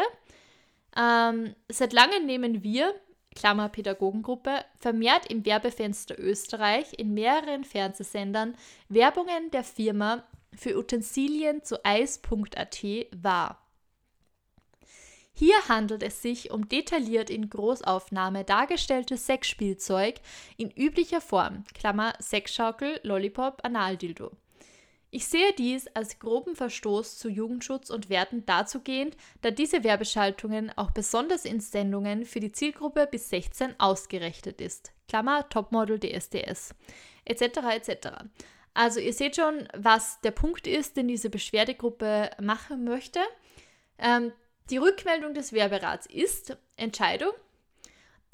Ähm, 0.95 1.55
seit 1.69 1.93
langem 1.93 2.25
nehmen 2.25 2.63
wir 2.63 2.93
Klammer 3.37 3.69
Pädagogengruppe, 3.69 4.65
vermehrt 4.79 5.27
im 5.27 5.45
Werbefenster 5.45 6.17
Österreich 6.17 6.97
in 6.97 7.13
mehreren 7.13 7.63
Fernsehsendern 7.63 8.55
Werbungen 8.89 9.51
der 9.51 9.63
Firma 9.63 10.23
für 10.55 10.75
Utensilien 10.75 11.63
zu 11.63 11.85
eis.at 11.85 12.83
wahr. 13.11 13.63
Hier 15.33 15.55
handelt 15.69 16.01
es 16.01 16.23
sich 16.23 16.49
um 16.49 16.67
detailliert 16.67 17.29
in 17.29 17.47
Großaufnahme 17.47 18.43
dargestelltes 18.43 19.27
Sexspielzeug 19.27 20.15
in 20.57 20.71
üblicher 20.71 21.21
Form, 21.21 21.63
Klammer 21.75 22.13
Sexschaukel, 22.19 22.99
Lollipop, 23.03 23.63
Analdildo. 23.63 24.31
Ich 25.09 25.27
sehe 25.27 25.53
dies 25.53 25.87
als 25.87 26.19
groben 26.19 26.55
Verstoß 26.55 27.17
zu 27.17 27.29
Jugendschutz 27.29 27.89
und 27.89 28.09
Werten 28.09 28.45
dazugehend, 28.45 29.15
da 29.41 29.51
diese 29.51 29.83
Werbeschaltungen 29.83 30.71
auch 30.75 30.91
besonders 30.91 31.45
in 31.45 31.61
Sendungen 31.61 32.25
für 32.25 32.41
die 32.41 32.51
Zielgruppe 32.51 33.07
bis 33.09 33.29
16 33.29 33.79
ausgerichtet 33.79 34.59
ist. 34.59 34.91
Klammer 35.07 35.47
Topmodel 35.47 35.99
DSDS 35.99 36.75
etc. 37.23 37.41
etc. 37.73 38.07
Also 38.73 38.99
ihr 38.99 39.13
seht 39.13 39.37
schon, 39.37 39.67
was 39.75 40.19
der 40.21 40.31
Punkt 40.31 40.67
ist, 40.67 40.97
den 40.97 41.07
diese 41.07 41.29
Beschwerdegruppe 41.29 42.31
machen 42.41 42.83
möchte. 42.83 43.21
Ähm, 43.97 44.33
die 44.69 44.77
Rückmeldung 44.77 45.33
des 45.33 45.53
Werberats 45.53 46.05
ist 46.05 46.57
Entscheidung. 46.75 47.31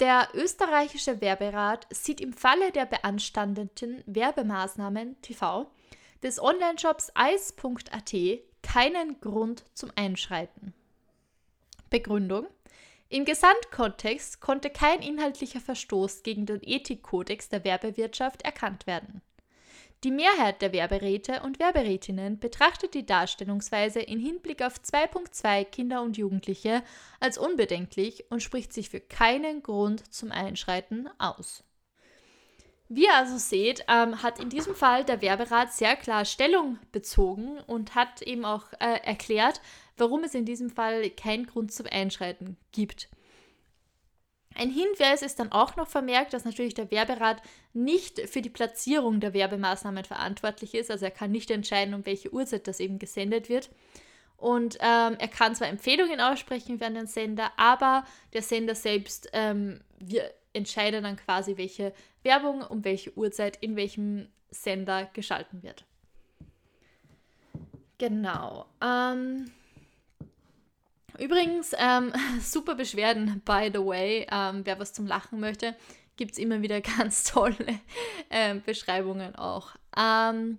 Der 0.00 0.28
österreichische 0.34 1.20
Werberat 1.20 1.86
sieht 1.90 2.20
im 2.20 2.32
Falle 2.32 2.72
der 2.72 2.84
beanstandeten 2.84 4.02
Werbemaßnahmen 4.06 5.20
TV 5.22 5.70
des 6.24 6.40
Onlineshops 6.40 7.12
ice.at 7.16 8.12
keinen 8.62 9.20
Grund 9.20 9.64
zum 9.74 9.92
Einschreiten. 9.94 10.74
Begründung 11.90 12.48
im 13.10 13.26
Gesamtkontext 13.26 14.40
konnte 14.40 14.70
kein 14.70 15.00
inhaltlicher 15.00 15.60
Verstoß 15.60 16.22
gegen 16.24 16.46
den 16.46 16.60
Ethikkodex 16.62 17.48
der 17.50 17.62
Werbewirtschaft 17.62 18.42
erkannt 18.42 18.88
werden. 18.88 19.20
Die 20.02 20.10
Mehrheit 20.10 20.60
der 20.62 20.72
Werberäte 20.72 21.42
und 21.42 21.58
Werberätinnen 21.58 22.40
betrachtet 22.40 22.94
die 22.94 23.06
Darstellungsweise 23.06 24.00
in 24.00 24.18
Hinblick 24.18 24.62
auf 24.62 24.80
2.2 24.80 25.64
Kinder 25.64 26.02
und 26.02 26.16
Jugendliche 26.16 26.82
als 27.20 27.38
unbedenklich 27.38 28.30
und 28.30 28.42
spricht 28.42 28.72
sich 28.72 28.88
für 28.90 29.00
keinen 29.00 29.62
Grund 29.62 30.12
zum 30.12 30.32
Einschreiten 30.32 31.08
aus. 31.18 31.64
Wie 32.88 33.04
ihr 33.04 33.14
also 33.14 33.38
seht, 33.38 33.84
ähm, 33.88 34.22
hat 34.22 34.38
in 34.38 34.50
diesem 34.50 34.74
Fall 34.74 35.04
der 35.04 35.22
Werberat 35.22 35.72
sehr 35.72 35.96
klar 35.96 36.24
Stellung 36.24 36.78
bezogen 36.92 37.58
und 37.66 37.94
hat 37.94 38.20
eben 38.22 38.44
auch 38.44 38.72
äh, 38.78 39.00
erklärt, 39.02 39.60
warum 39.96 40.22
es 40.24 40.34
in 40.34 40.44
diesem 40.44 40.70
Fall 40.70 41.08
keinen 41.10 41.46
Grund 41.46 41.72
zum 41.72 41.86
Einschreiten 41.86 42.56
gibt. 42.72 43.08
Ein 44.56 44.70
Hinweis 44.70 45.22
ist 45.22 45.40
dann 45.40 45.50
auch 45.50 45.76
noch 45.76 45.88
vermerkt, 45.88 46.32
dass 46.32 46.44
natürlich 46.44 46.74
der 46.74 46.90
Werberat 46.90 47.42
nicht 47.72 48.20
für 48.28 48.40
die 48.40 48.50
Platzierung 48.50 49.18
der 49.18 49.34
Werbemaßnahmen 49.34 50.04
verantwortlich 50.04 50.74
ist. 50.74 50.90
Also 50.90 51.06
er 51.06 51.10
kann 51.10 51.32
nicht 51.32 51.50
entscheiden, 51.50 51.94
um 51.94 52.06
welche 52.06 52.32
Uhrzeit 52.32 52.68
das 52.68 52.78
eben 52.78 53.00
gesendet 53.00 53.48
wird. 53.48 53.70
Und 54.36 54.76
ähm, 54.80 55.16
er 55.18 55.28
kann 55.28 55.54
zwar 55.54 55.68
Empfehlungen 55.68 56.20
aussprechen 56.20 56.78
für 56.78 56.84
einen 56.84 57.06
Sender, 57.06 57.50
aber 57.56 58.04
der 58.32 58.42
Sender 58.42 58.74
selbst 58.74 59.28
ähm, 59.32 59.80
wir 59.98 60.30
entscheidet 60.54 61.04
dann 61.04 61.16
quasi, 61.16 61.56
welche 61.56 61.92
Werbung 62.22 62.62
um 62.62 62.84
welche 62.84 63.16
Uhrzeit 63.16 63.56
in 63.60 63.76
welchem 63.76 64.28
Sender 64.50 65.10
geschalten 65.12 65.62
wird. 65.62 65.84
Genau. 67.98 68.66
Ähm, 68.80 69.50
Übrigens, 71.18 71.72
ähm, 71.78 72.12
super 72.40 72.74
Beschwerden, 72.74 73.40
by 73.44 73.70
the 73.72 73.84
way. 73.84 74.26
Ähm, 74.30 74.62
wer 74.64 74.78
was 74.78 74.92
zum 74.92 75.06
Lachen 75.06 75.40
möchte, 75.40 75.76
gibt 76.16 76.32
es 76.32 76.38
immer 76.38 76.62
wieder 76.62 76.80
ganz 76.98 77.24
tolle 77.24 77.80
äh, 78.30 78.54
Beschreibungen 78.56 79.34
auch. 79.36 79.70
Ähm, 79.96 80.58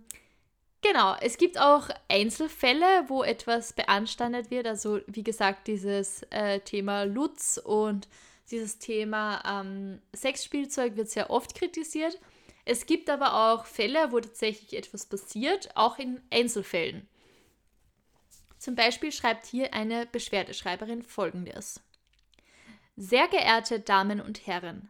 genau, 0.81 1.15
es 1.21 1.37
gibt 1.37 1.59
auch 1.59 1.89
Einzelfälle, 2.09 3.05
wo 3.07 3.23
etwas 3.23 3.73
beanstandet 3.73 4.49
wird. 4.49 4.67
Also 4.67 4.99
wie 5.07 5.23
gesagt, 5.23 5.67
dieses 5.67 6.23
äh, 6.29 6.59
Thema 6.61 7.03
Lutz 7.03 7.59
und 7.63 8.07
dieses 8.51 8.77
Thema 8.79 9.41
ähm, 9.45 10.01
Sexspielzeug 10.15 10.95
wird 10.95 11.09
sehr 11.09 11.29
oft 11.29 11.55
kritisiert. 11.55 12.19
Es 12.65 12.85
gibt 12.85 13.09
aber 13.09 13.53
auch 13.53 13.65
Fälle, 13.65 14.11
wo 14.11 14.19
tatsächlich 14.19 14.75
etwas 14.75 15.05
passiert, 15.05 15.75
auch 15.75 15.99
in 15.99 16.21
Einzelfällen. 16.31 17.07
Zum 18.57 18.75
Beispiel 18.75 19.11
schreibt 19.11 19.45
hier 19.45 19.73
eine 19.73 20.07
Beschwerdeschreiberin 20.07 21.03
folgendes. 21.03 21.81
Sehr 22.97 23.27
geehrte 23.27 23.79
Damen 23.79 24.21
und 24.21 24.47
Herren, 24.47 24.89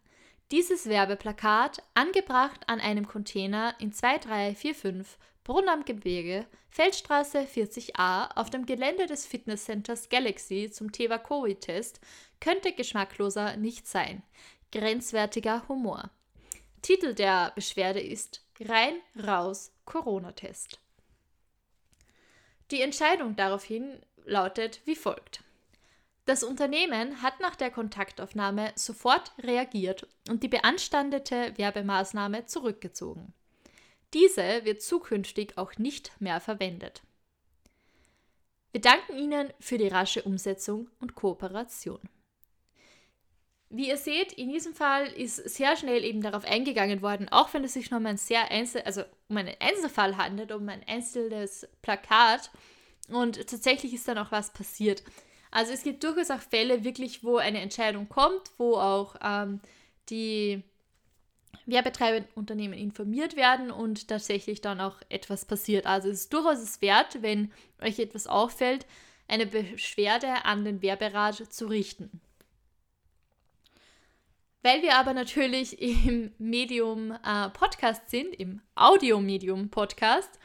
dieses 0.52 0.88
Werbeplakat, 0.88 1.82
angebracht 1.94 2.62
an 2.68 2.80
einem 2.80 3.08
Container 3.08 3.76
in 3.80 3.92
2345 3.92 5.18
Brunn 5.44 5.70
am 5.70 5.86
Gebirge, 5.86 6.48
Feldstraße 6.70 7.42
40a 7.42 8.36
auf 8.36 8.50
dem 8.50 8.66
Gelände 8.66 9.06
des 9.06 9.26
Fitnesscenters 9.26 10.10
Galaxy 10.10 10.72
zum 10.72 10.92
Thema 10.92 11.20
Covid-Test, 11.20 12.02
könnte 12.40 12.74
geschmackloser 12.74 13.56
nicht 13.56 13.88
sein. 13.88 14.24
Grenzwertiger 14.72 15.68
Humor. 15.68 16.10
Titel 16.82 17.14
der 17.14 17.52
Beschwerde 17.56 18.02
ist 18.02 18.44
Rein, 18.60 18.96
raus, 19.22 19.72
Corona-Test. 19.86 20.80
Die 22.72 22.82
Entscheidung 22.82 23.36
daraufhin 23.36 24.02
lautet 24.26 24.82
wie 24.86 24.96
folgt. 24.96 25.44
Das 26.26 26.44
Unternehmen 26.44 27.22
hat 27.22 27.40
nach 27.40 27.56
der 27.56 27.70
Kontaktaufnahme 27.70 28.72
sofort 28.76 29.32
reagiert 29.40 30.08
und 30.28 30.42
die 30.42 30.48
beanstandete 30.48 31.54
Werbemaßnahme 31.56 32.48
zurückgezogen. 32.48 33.34
Diese 34.14 34.66
wird 34.66 34.82
zukünftig 34.82 35.58
auch 35.58 35.78
nicht 35.78 36.20
mehr 36.20 36.42
verwendet. 36.42 37.04
Wir 38.72 38.82
danken 38.82 39.18
Ihnen 39.18 39.54
für 39.60 39.78
die 39.78 39.88
rasche 39.88 40.24
Umsetzung 40.24 40.90
und 41.00 41.16
Kooperation. 41.16 42.00
Wie 43.70 43.90
ihr 43.90 43.98
seht, 43.98 44.32
in 44.34 44.50
diesem 44.50 44.74
Fall 44.74 45.08
ist 45.08 45.38
sehr 45.38 45.76
schnell 45.76 46.04
eben 46.04 46.22
darauf 46.22 46.46
eingegangen 46.46 47.02
worden, 47.02 47.30
auch 47.30 47.54
wenn 47.54 47.64
es 47.64 47.74
sich 47.74 47.92
noch 47.92 47.98
um 47.98 48.06
ein 48.06 48.18
sehr 48.18 48.52
einzel 48.52 48.82
also 48.84 49.04
um 49.28 49.38
einen 49.38 49.56
Einzelfall 49.60 50.18
handelt, 50.18 50.52
um 50.52 50.68
ein 50.70 50.84
einzelnes 50.88 51.68
Plakat. 51.82 52.52
Und 53.10 53.48
tatsächlich 53.48 53.94
ist 53.94 54.08
dann 54.08 54.18
auch 54.18 54.32
was 54.32 54.54
passiert. 54.54 55.04
Also 55.56 55.72
es 55.72 55.84
gibt 55.84 56.04
durchaus 56.04 56.32
auch 56.32 56.42
Fälle 56.42 56.84
wirklich, 56.84 57.24
wo 57.24 57.38
eine 57.38 57.62
Entscheidung 57.62 58.10
kommt, 58.10 58.52
wo 58.58 58.76
auch 58.76 59.16
ähm, 59.24 59.62
die 60.10 60.62
werbetreibenden 61.66 62.30
Unternehmen 62.36 62.74
informiert 62.74 63.38
werden 63.38 63.72
und 63.72 64.10
tatsächlich 64.10 64.60
dann 64.60 64.82
auch 64.82 64.98
etwas 65.08 65.46
passiert. 65.46 65.86
Also 65.86 66.10
es 66.10 66.24
ist 66.24 66.34
durchaus 66.34 66.60
es 66.60 66.82
wert, 66.82 67.22
wenn 67.22 67.54
euch 67.82 68.00
etwas 68.00 68.28
auffällt, 68.28 68.86
eine 69.30 69.46
Beschwerde 69.46 70.44
an 70.44 70.66
den 70.66 70.82
Werberat 70.82 71.36
zu 71.36 71.68
richten. 71.68 72.20
Weil 74.62 74.82
wir 74.82 74.98
aber 74.98 75.14
natürlich 75.14 75.82
im 75.82 76.34
Medium 76.38 77.12
äh, 77.12 77.50
Podcast 77.52 78.10
sind, 78.10 78.36
im 78.36 78.60
Audiomedium 78.76 79.70
Podcast, 79.70 80.38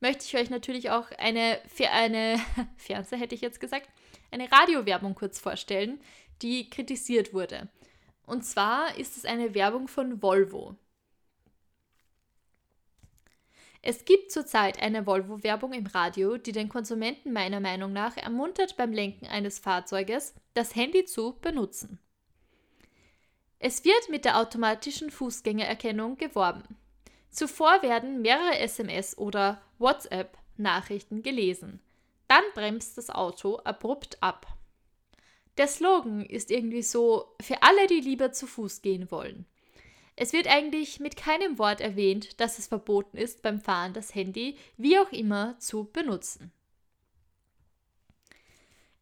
möchte 0.00 0.24
ich 0.24 0.36
euch 0.36 0.50
natürlich 0.50 0.90
auch 0.90 1.12
eine, 1.12 1.60
eine 1.92 2.40
Fernseher 2.76 3.20
hätte 3.20 3.36
ich 3.36 3.40
jetzt 3.40 3.60
gesagt, 3.60 3.88
eine 4.30 4.50
Radiowerbung 4.50 5.14
kurz 5.14 5.38
vorstellen, 5.38 6.00
die 6.42 6.70
kritisiert 6.70 7.32
wurde. 7.32 7.68
Und 8.26 8.44
zwar 8.44 8.96
ist 8.98 9.16
es 9.16 9.24
eine 9.24 9.54
Werbung 9.54 9.88
von 9.88 10.22
Volvo. 10.22 10.76
Es 13.80 14.04
gibt 14.04 14.32
zurzeit 14.32 14.82
eine 14.82 15.06
Volvo-Werbung 15.06 15.72
im 15.72 15.86
Radio, 15.86 16.36
die 16.36 16.52
den 16.52 16.68
Konsumenten 16.68 17.32
meiner 17.32 17.60
Meinung 17.60 17.92
nach 17.92 18.16
ermuntert, 18.16 18.76
beim 18.76 18.92
Lenken 18.92 19.26
eines 19.26 19.58
Fahrzeuges 19.60 20.34
das 20.54 20.74
Handy 20.74 21.04
zu 21.04 21.38
benutzen. 21.40 21.98
Es 23.60 23.84
wird 23.84 24.08
mit 24.10 24.24
der 24.24 24.38
automatischen 24.38 25.10
Fußgängererkennung 25.10 26.16
geworben. 26.16 26.76
Zuvor 27.30 27.82
werden 27.82 28.20
mehrere 28.20 28.58
SMS 28.58 29.16
oder 29.16 29.60
WhatsApp-Nachrichten 29.78 31.22
gelesen. 31.22 31.80
Dann 32.28 32.44
bremst 32.54 32.96
das 32.98 33.10
Auto 33.10 33.56
abrupt 33.64 34.22
ab. 34.22 34.46
Der 35.56 35.66
Slogan 35.66 36.24
ist 36.24 36.50
irgendwie 36.50 36.82
so 36.82 37.34
für 37.40 37.62
alle, 37.62 37.86
die 37.88 38.00
lieber 38.00 38.32
zu 38.32 38.46
Fuß 38.46 38.80
gehen 38.80 39.10
wollen. 39.10 39.46
Es 40.14 40.32
wird 40.32 40.46
eigentlich 40.46 41.00
mit 41.00 41.16
keinem 41.16 41.58
Wort 41.58 41.80
erwähnt, 41.80 42.40
dass 42.40 42.58
es 42.58 42.66
verboten 42.66 43.16
ist, 43.16 43.42
beim 43.42 43.60
Fahren 43.60 43.92
das 43.92 44.14
Handy 44.14 44.56
wie 44.76 44.98
auch 44.98 45.10
immer 45.10 45.58
zu 45.58 45.84
benutzen. 45.92 46.52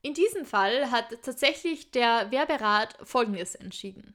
In 0.03 0.15
diesem 0.15 0.45
Fall 0.45 0.91
hat 0.91 1.23
tatsächlich 1.23 1.91
der 1.91 2.31
Werberat 2.31 2.97
Folgendes 3.03 3.55
entschieden. 3.55 4.15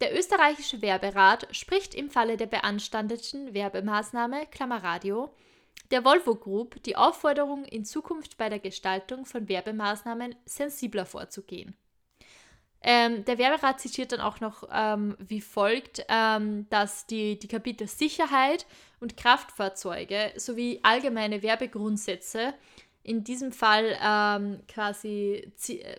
Der 0.00 0.18
österreichische 0.18 0.82
Werberat 0.82 1.46
spricht 1.54 1.94
im 1.94 2.10
Falle 2.10 2.36
der 2.36 2.46
beanstandeten 2.46 3.54
Werbemaßnahme 3.54 4.46
Klammerradio 4.46 5.32
der 5.90 6.04
Volvo 6.04 6.34
Group 6.34 6.82
die 6.82 6.96
Aufforderung, 6.96 7.64
in 7.64 7.84
Zukunft 7.84 8.36
bei 8.36 8.48
der 8.48 8.58
Gestaltung 8.58 9.26
von 9.26 9.48
Werbemaßnahmen 9.48 10.34
sensibler 10.44 11.06
vorzugehen. 11.06 11.76
Ähm, 12.86 13.24
der 13.24 13.38
Werberat 13.38 13.80
zitiert 13.80 14.12
dann 14.12 14.20
auch 14.20 14.40
noch 14.40 14.68
ähm, 14.70 15.16
wie 15.18 15.40
folgt, 15.40 16.04
ähm, 16.08 16.68
dass 16.68 17.06
die, 17.06 17.38
die 17.38 17.48
Kapitel 17.48 17.88
Sicherheit 17.88 18.66
und 19.00 19.16
Kraftfahrzeuge 19.16 20.32
sowie 20.36 20.80
allgemeine 20.82 21.42
Werbegrundsätze 21.42 22.52
in 23.02 23.24
diesem 23.24 23.52
Fall 23.52 23.96
ähm, 24.02 24.60
quasi 24.68 25.50
äh, 25.68 25.96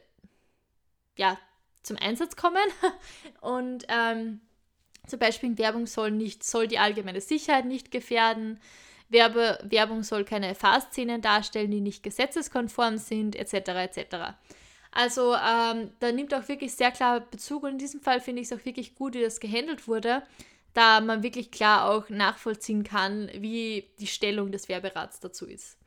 ja, 1.18 1.40
zum 1.82 1.98
Einsatz 1.98 2.36
kommen. 2.36 2.58
Und 3.42 3.86
ähm, 3.88 4.42
zum 5.08 5.20
Beispiel 5.20 5.58
Werbung 5.58 5.88
soll, 5.88 6.12
nicht, 6.12 6.44
soll 6.44 6.68
die 6.68 6.80
allgemeine 6.80 7.22
Sicherheit 7.22 7.66
nicht 7.66 7.92
gefährden. 7.92 8.60
Werbe, 9.10 9.60
Werbung 9.64 10.04
soll 10.04 10.26
keine 10.26 10.56
Fahrszenen 10.56 11.22
darstellen, 11.22 11.72
die 11.72 11.82
nicht 11.82 12.04
gesetzeskonform 12.04 12.98
sind, 12.98 13.36
etc. 13.36 13.54
etc. 13.54 14.16
Also 14.92 15.36
ähm, 15.36 15.92
da 16.00 16.12
nimmt 16.12 16.34
auch 16.34 16.48
wirklich 16.48 16.74
sehr 16.74 16.92
klar 16.92 17.20
Bezug 17.20 17.64
und 17.64 17.72
in 17.72 17.78
diesem 17.78 18.02
Fall 18.02 18.22
finde 18.22 18.42
ich 18.42 18.50
es 18.50 18.58
auch 18.58 18.66
wirklich 18.66 18.96
gut, 18.96 19.14
wie 19.14 19.22
das 19.22 19.40
gehandelt 19.40 19.88
wurde, 19.88 20.24
da 20.74 21.02
man 21.02 21.22
wirklich 21.22 21.52
klar 21.52 21.90
auch 21.90 22.10
nachvollziehen 22.10 22.84
kann, 22.84 23.30
wie 23.34 23.90
die 24.00 24.08
Stellung 24.08 24.52
des 24.52 24.70
Werberats 24.70 25.20
dazu 25.20 25.46
ist. 25.46 25.78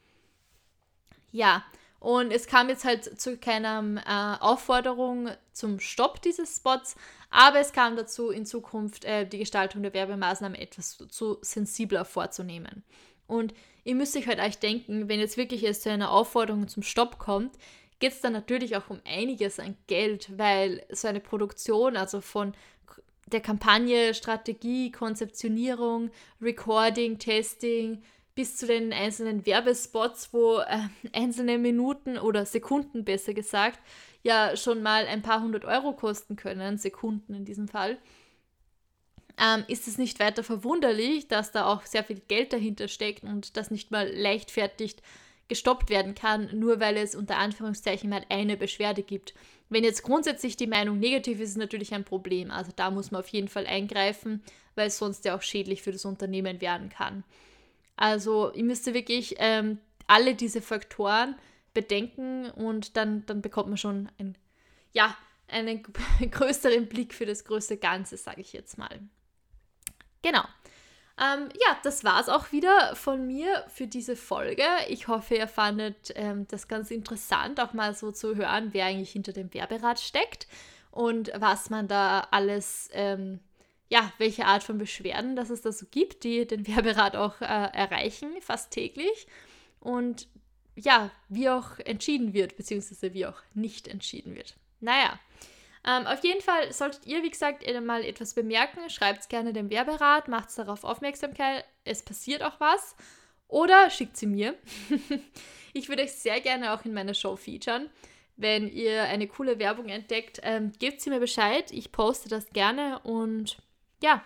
Ja, 1.32 1.64
und 2.00 2.30
es 2.30 2.46
kam 2.46 2.68
jetzt 2.68 2.84
halt 2.84 3.20
zu 3.20 3.36
keiner 3.38 3.82
äh, 4.06 4.42
Aufforderung 4.42 5.30
zum 5.52 5.80
Stopp 5.80 6.22
dieses 6.22 6.56
Spots, 6.56 6.94
aber 7.30 7.60
es 7.60 7.72
kam 7.72 7.96
dazu, 7.96 8.30
in 8.30 8.46
Zukunft 8.46 9.04
äh, 9.04 9.26
die 9.26 9.38
Gestaltung 9.38 9.82
der 9.82 9.92
Werbemaßnahmen 9.92 10.58
etwas 10.58 10.98
zu, 11.08 11.38
sensibler 11.42 12.04
vorzunehmen. 12.04 12.82
Und 13.26 13.54
ihr 13.84 13.94
müsst 13.94 14.16
euch 14.16 14.26
halt 14.26 14.40
euch 14.40 14.58
denken, 14.58 15.08
wenn 15.08 15.20
jetzt 15.20 15.36
wirklich 15.36 15.62
es 15.64 15.82
zu 15.82 15.90
einer 15.90 16.10
Aufforderung 16.10 16.68
zum 16.68 16.82
Stopp 16.82 17.18
kommt, 17.18 17.56
geht 17.98 18.12
es 18.12 18.20
dann 18.20 18.32
natürlich 18.32 18.76
auch 18.76 18.90
um 18.90 19.00
einiges 19.04 19.58
an 19.58 19.76
Geld, 19.86 20.30
weil 20.38 20.84
so 20.90 21.08
eine 21.08 21.20
Produktion, 21.20 21.96
also 21.96 22.20
von 22.20 22.54
der 23.26 23.40
Kampagne, 23.40 24.14
Strategie, 24.14 24.90
Konzeptionierung, 24.90 26.10
Recording, 26.40 27.18
Testing, 27.18 28.02
bis 28.34 28.56
zu 28.56 28.66
den 28.66 28.92
einzelnen 28.92 29.44
Werbespots, 29.44 30.32
wo 30.32 30.60
äh, 30.60 30.88
einzelne 31.12 31.58
Minuten 31.58 32.18
oder 32.18 32.46
Sekunden 32.46 33.04
besser 33.04 33.34
gesagt 33.34 33.80
ja 34.22 34.56
schon 34.56 34.82
mal 34.82 35.06
ein 35.06 35.22
paar 35.22 35.42
hundert 35.42 35.64
Euro 35.64 35.92
kosten 35.92 36.36
können, 36.36 36.78
Sekunden 36.78 37.34
in 37.34 37.44
diesem 37.44 37.68
Fall, 37.68 37.98
ähm, 39.38 39.64
ist 39.68 39.86
es 39.86 39.98
nicht 39.98 40.18
weiter 40.18 40.42
verwunderlich, 40.42 41.28
dass 41.28 41.52
da 41.52 41.66
auch 41.66 41.82
sehr 41.82 42.04
viel 42.04 42.20
Geld 42.26 42.52
dahinter 42.52 42.88
steckt 42.88 43.22
und 43.22 43.56
das 43.56 43.70
nicht 43.70 43.90
mal 43.90 44.08
leichtfertig 44.08 44.96
gestoppt 45.48 45.90
werden 45.90 46.14
kann, 46.14 46.50
nur 46.52 46.80
weil 46.80 46.96
es 46.96 47.14
unter 47.14 47.38
Anführungszeichen 47.38 48.10
mal 48.10 48.24
eine 48.28 48.56
Beschwerde 48.56 49.02
gibt. 49.02 49.34
Wenn 49.70 49.84
jetzt 49.84 50.02
grundsätzlich 50.02 50.56
die 50.56 50.66
Meinung 50.66 50.98
negativ 50.98 51.38
ist, 51.40 51.44
ist 51.44 51.50
es 51.50 51.56
natürlich 51.56 51.94
ein 51.94 52.04
Problem. 52.04 52.50
Also 52.50 52.72
da 52.74 52.90
muss 52.90 53.10
man 53.10 53.20
auf 53.20 53.28
jeden 53.28 53.48
Fall 53.48 53.66
eingreifen, 53.66 54.42
weil 54.74 54.88
es 54.88 54.98
sonst 54.98 55.24
ja 55.24 55.36
auch 55.36 55.42
schädlich 55.42 55.82
für 55.82 55.92
das 55.92 56.04
Unternehmen 56.04 56.60
werden 56.60 56.88
kann. 56.90 57.24
Also 57.96 58.52
ihr 58.52 58.64
müsst 58.64 58.92
wirklich 58.92 59.36
ähm, 59.38 59.78
alle 60.06 60.34
diese 60.34 60.62
Faktoren 60.62 61.34
bedenken 61.80 62.50
und 62.50 62.96
dann, 62.96 63.24
dann 63.26 63.40
bekommt 63.40 63.68
man 63.68 63.76
schon 63.76 64.08
ein, 64.18 64.36
ja, 64.92 65.16
einen 65.46 65.84
größeren 66.30 66.88
Blick 66.88 67.14
für 67.14 67.24
das 67.24 67.44
größte 67.44 67.76
Ganze, 67.76 68.16
sage 68.16 68.40
ich 68.40 68.52
jetzt 68.52 68.78
mal. 68.78 69.00
Genau. 70.22 70.42
Ähm, 71.20 71.48
ja, 71.54 71.76
das 71.84 72.02
war 72.02 72.20
es 72.20 72.28
auch 72.28 72.50
wieder 72.50 72.96
von 72.96 73.26
mir 73.26 73.64
für 73.68 73.86
diese 73.86 74.16
Folge. 74.16 74.64
Ich 74.88 75.06
hoffe, 75.06 75.36
ihr 75.36 75.48
fandet 75.48 76.12
ähm, 76.16 76.46
das 76.48 76.66
ganz 76.66 76.90
interessant, 76.90 77.60
auch 77.60 77.72
mal 77.72 77.94
so 77.94 78.10
zu 78.10 78.34
hören, 78.34 78.68
wer 78.72 78.86
eigentlich 78.86 79.12
hinter 79.12 79.32
dem 79.32 79.52
Werberad 79.54 80.00
steckt 80.00 80.48
und 80.90 81.30
was 81.36 81.70
man 81.70 81.86
da 81.86 82.26
alles, 82.32 82.88
ähm, 82.92 83.38
ja, 83.88 84.12
welche 84.18 84.46
Art 84.46 84.64
von 84.64 84.78
Beschwerden 84.78 85.36
dass 85.36 85.50
es 85.50 85.62
da 85.62 85.70
so 85.70 85.86
gibt, 85.90 86.24
die 86.24 86.44
den 86.44 86.66
Werberat 86.66 87.14
auch 87.14 87.40
äh, 87.40 87.44
erreichen, 87.44 88.30
fast 88.40 88.72
täglich. 88.72 89.28
Und 89.80 90.28
ja, 90.78 91.10
wie 91.28 91.48
auch 91.48 91.78
entschieden 91.80 92.32
wird, 92.32 92.56
beziehungsweise 92.56 93.12
wie 93.14 93.26
auch 93.26 93.40
nicht 93.54 93.88
entschieden 93.88 94.34
wird. 94.34 94.56
Naja, 94.80 95.18
ähm, 95.86 96.06
auf 96.06 96.22
jeden 96.22 96.40
Fall 96.40 96.72
solltet 96.72 97.06
ihr, 97.06 97.22
wie 97.22 97.30
gesagt, 97.30 97.64
mal 97.82 98.04
etwas 98.04 98.34
bemerken, 98.34 98.90
schreibt 98.90 99.20
es 99.20 99.28
gerne 99.28 99.52
dem 99.52 99.70
Werberat, 99.70 100.28
macht 100.28 100.50
es 100.50 100.56
darauf 100.56 100.84
Aufmerksamkeit, 100.84 101.64
es 101.84 102.02
passiert 102.02 102.42
auch 102.42 102.60
was. 102.60 102.96
Oder 103.48 103.88
schickt 103.88 104.16
sie 104.16 104.26
mir. 104.26 104.54
ich 105.72 105.88
würde 105.88 106.02
euch 106.02 106.12
sehr 106.12 106.40
gerne 106.40 106.74
auch 106.74 106.84
in 106.84 106.92
meiner 106.92 107.14
Show 107.14 107.36
featuren. 107.36 107.88
Wenn 108.36 108.68
ihr 108.68 109.04
eine 109.04 109.26
coole 109.26 109.58
Werbung 109.58 109.88
entdeckt, 109.88 110.40
ähm, 110.42 110.72
gebt 110.78 111.00
sie 111.00 111.10
mir 111.10 111.18
Bescheid. 111.18 111.72
Ich 111.72 111.90
poste 111.90 112.28
das 112.28 112.50
gerne 112.50 113.00
und 113.00 113.56
ja, 114.02 114.22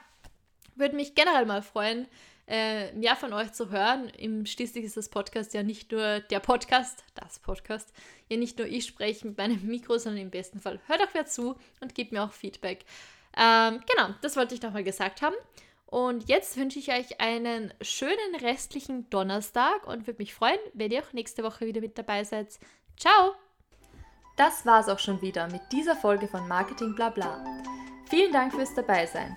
würde 0.75 0.97
mich 0.97 1.15
generell 1.15 1.47
mal 1.47 1.63
freuen, 1.63 2.09
äh, 2.47 2.93
mehr 2.93 3.17
von 3.17 3.33
euch 3.33 3.53
zu 3.53 3.71
hören. 3.71 4.09
Im, 4.11 4.47
schließlich 4.47 4.85
ist 4.85 4.97
das 4.97 5.09
Podcast 5.09 5.55
ja 5.55 5.63
nicht 5.63 5.93
nur 5.93 6.21
der 6.21 6.41
Podcast, 6.41 7.05
das 7.15 7.39
Podcast, 7.39 7.93
ja 8.29 8.37
nicht 8.37 8.59
nur 8.59 8.67
ich 8.67 8.87
spreche 8.87 9.27
mit 9.27 9.39
meinem 9.39 9.65
Mikro, 9.67 9.99
sondern 9.99 10.23
im 10.23 10.31
besten 10.31 10.61
Fall 10.61 10.81
hört 10.87 11.03
auch 11.03 11.13
wer 11.13 11.27
zu 11.27 11.57
und 11.81 11.95
gebt 11.95 12.13
mir 12.13 12.23
auch 12.23 12.33
Feedback. 12.33 12.85
Ähm, 13.37 13.81
genau, 13.91 14.15
das 14.21 14.37
wollte 14.37 14.55
ich 14.55 14.63
nochmal 14.63 14.85
gesagt 14.85 15.23
haben. 15.23 15.37
Und 15.87 16.29
jetzt 16.29 16.57
wünsche 16.57 16.79
ich 16.79 16.91
euch 16.91 17.21
einen 17.21 17.73
schönen 17.83 18.35
restlichen 18.41 19.11
Donnerstag 19.11 19.87
und 19.87 20.07
würde 20.07 20.23
mich 20.23 20.35
freuen, 20.35 20.59
wenn 20.73 20.91
ihr 20.91 21.03
auch 21.03 21.13
nächste 21.13 21.43
Woche 21.43 21.67
wieder 21.67 21.83
mit 21.83 21.99
dabei 21.99 22.25
seid. 22.25 22.59
Ciao! 22.99 23.35
Das 24.37 24.65
war's 24.65 24.89
auch 24.89 24.99
schon 24.99 25.21
wieder 25.21 25.49
mit 25.49 25.61
dieser 25.71 25.95
Folge 25.95 26.27
von 26.29 26.49
Marketing 26.49 26.95
Blabla. 26.95 27.45
Vielen 28.09 28.33
Dank 28.33 28.55
fürs 28.55 28.75
Dabeisein. 28.75 29.37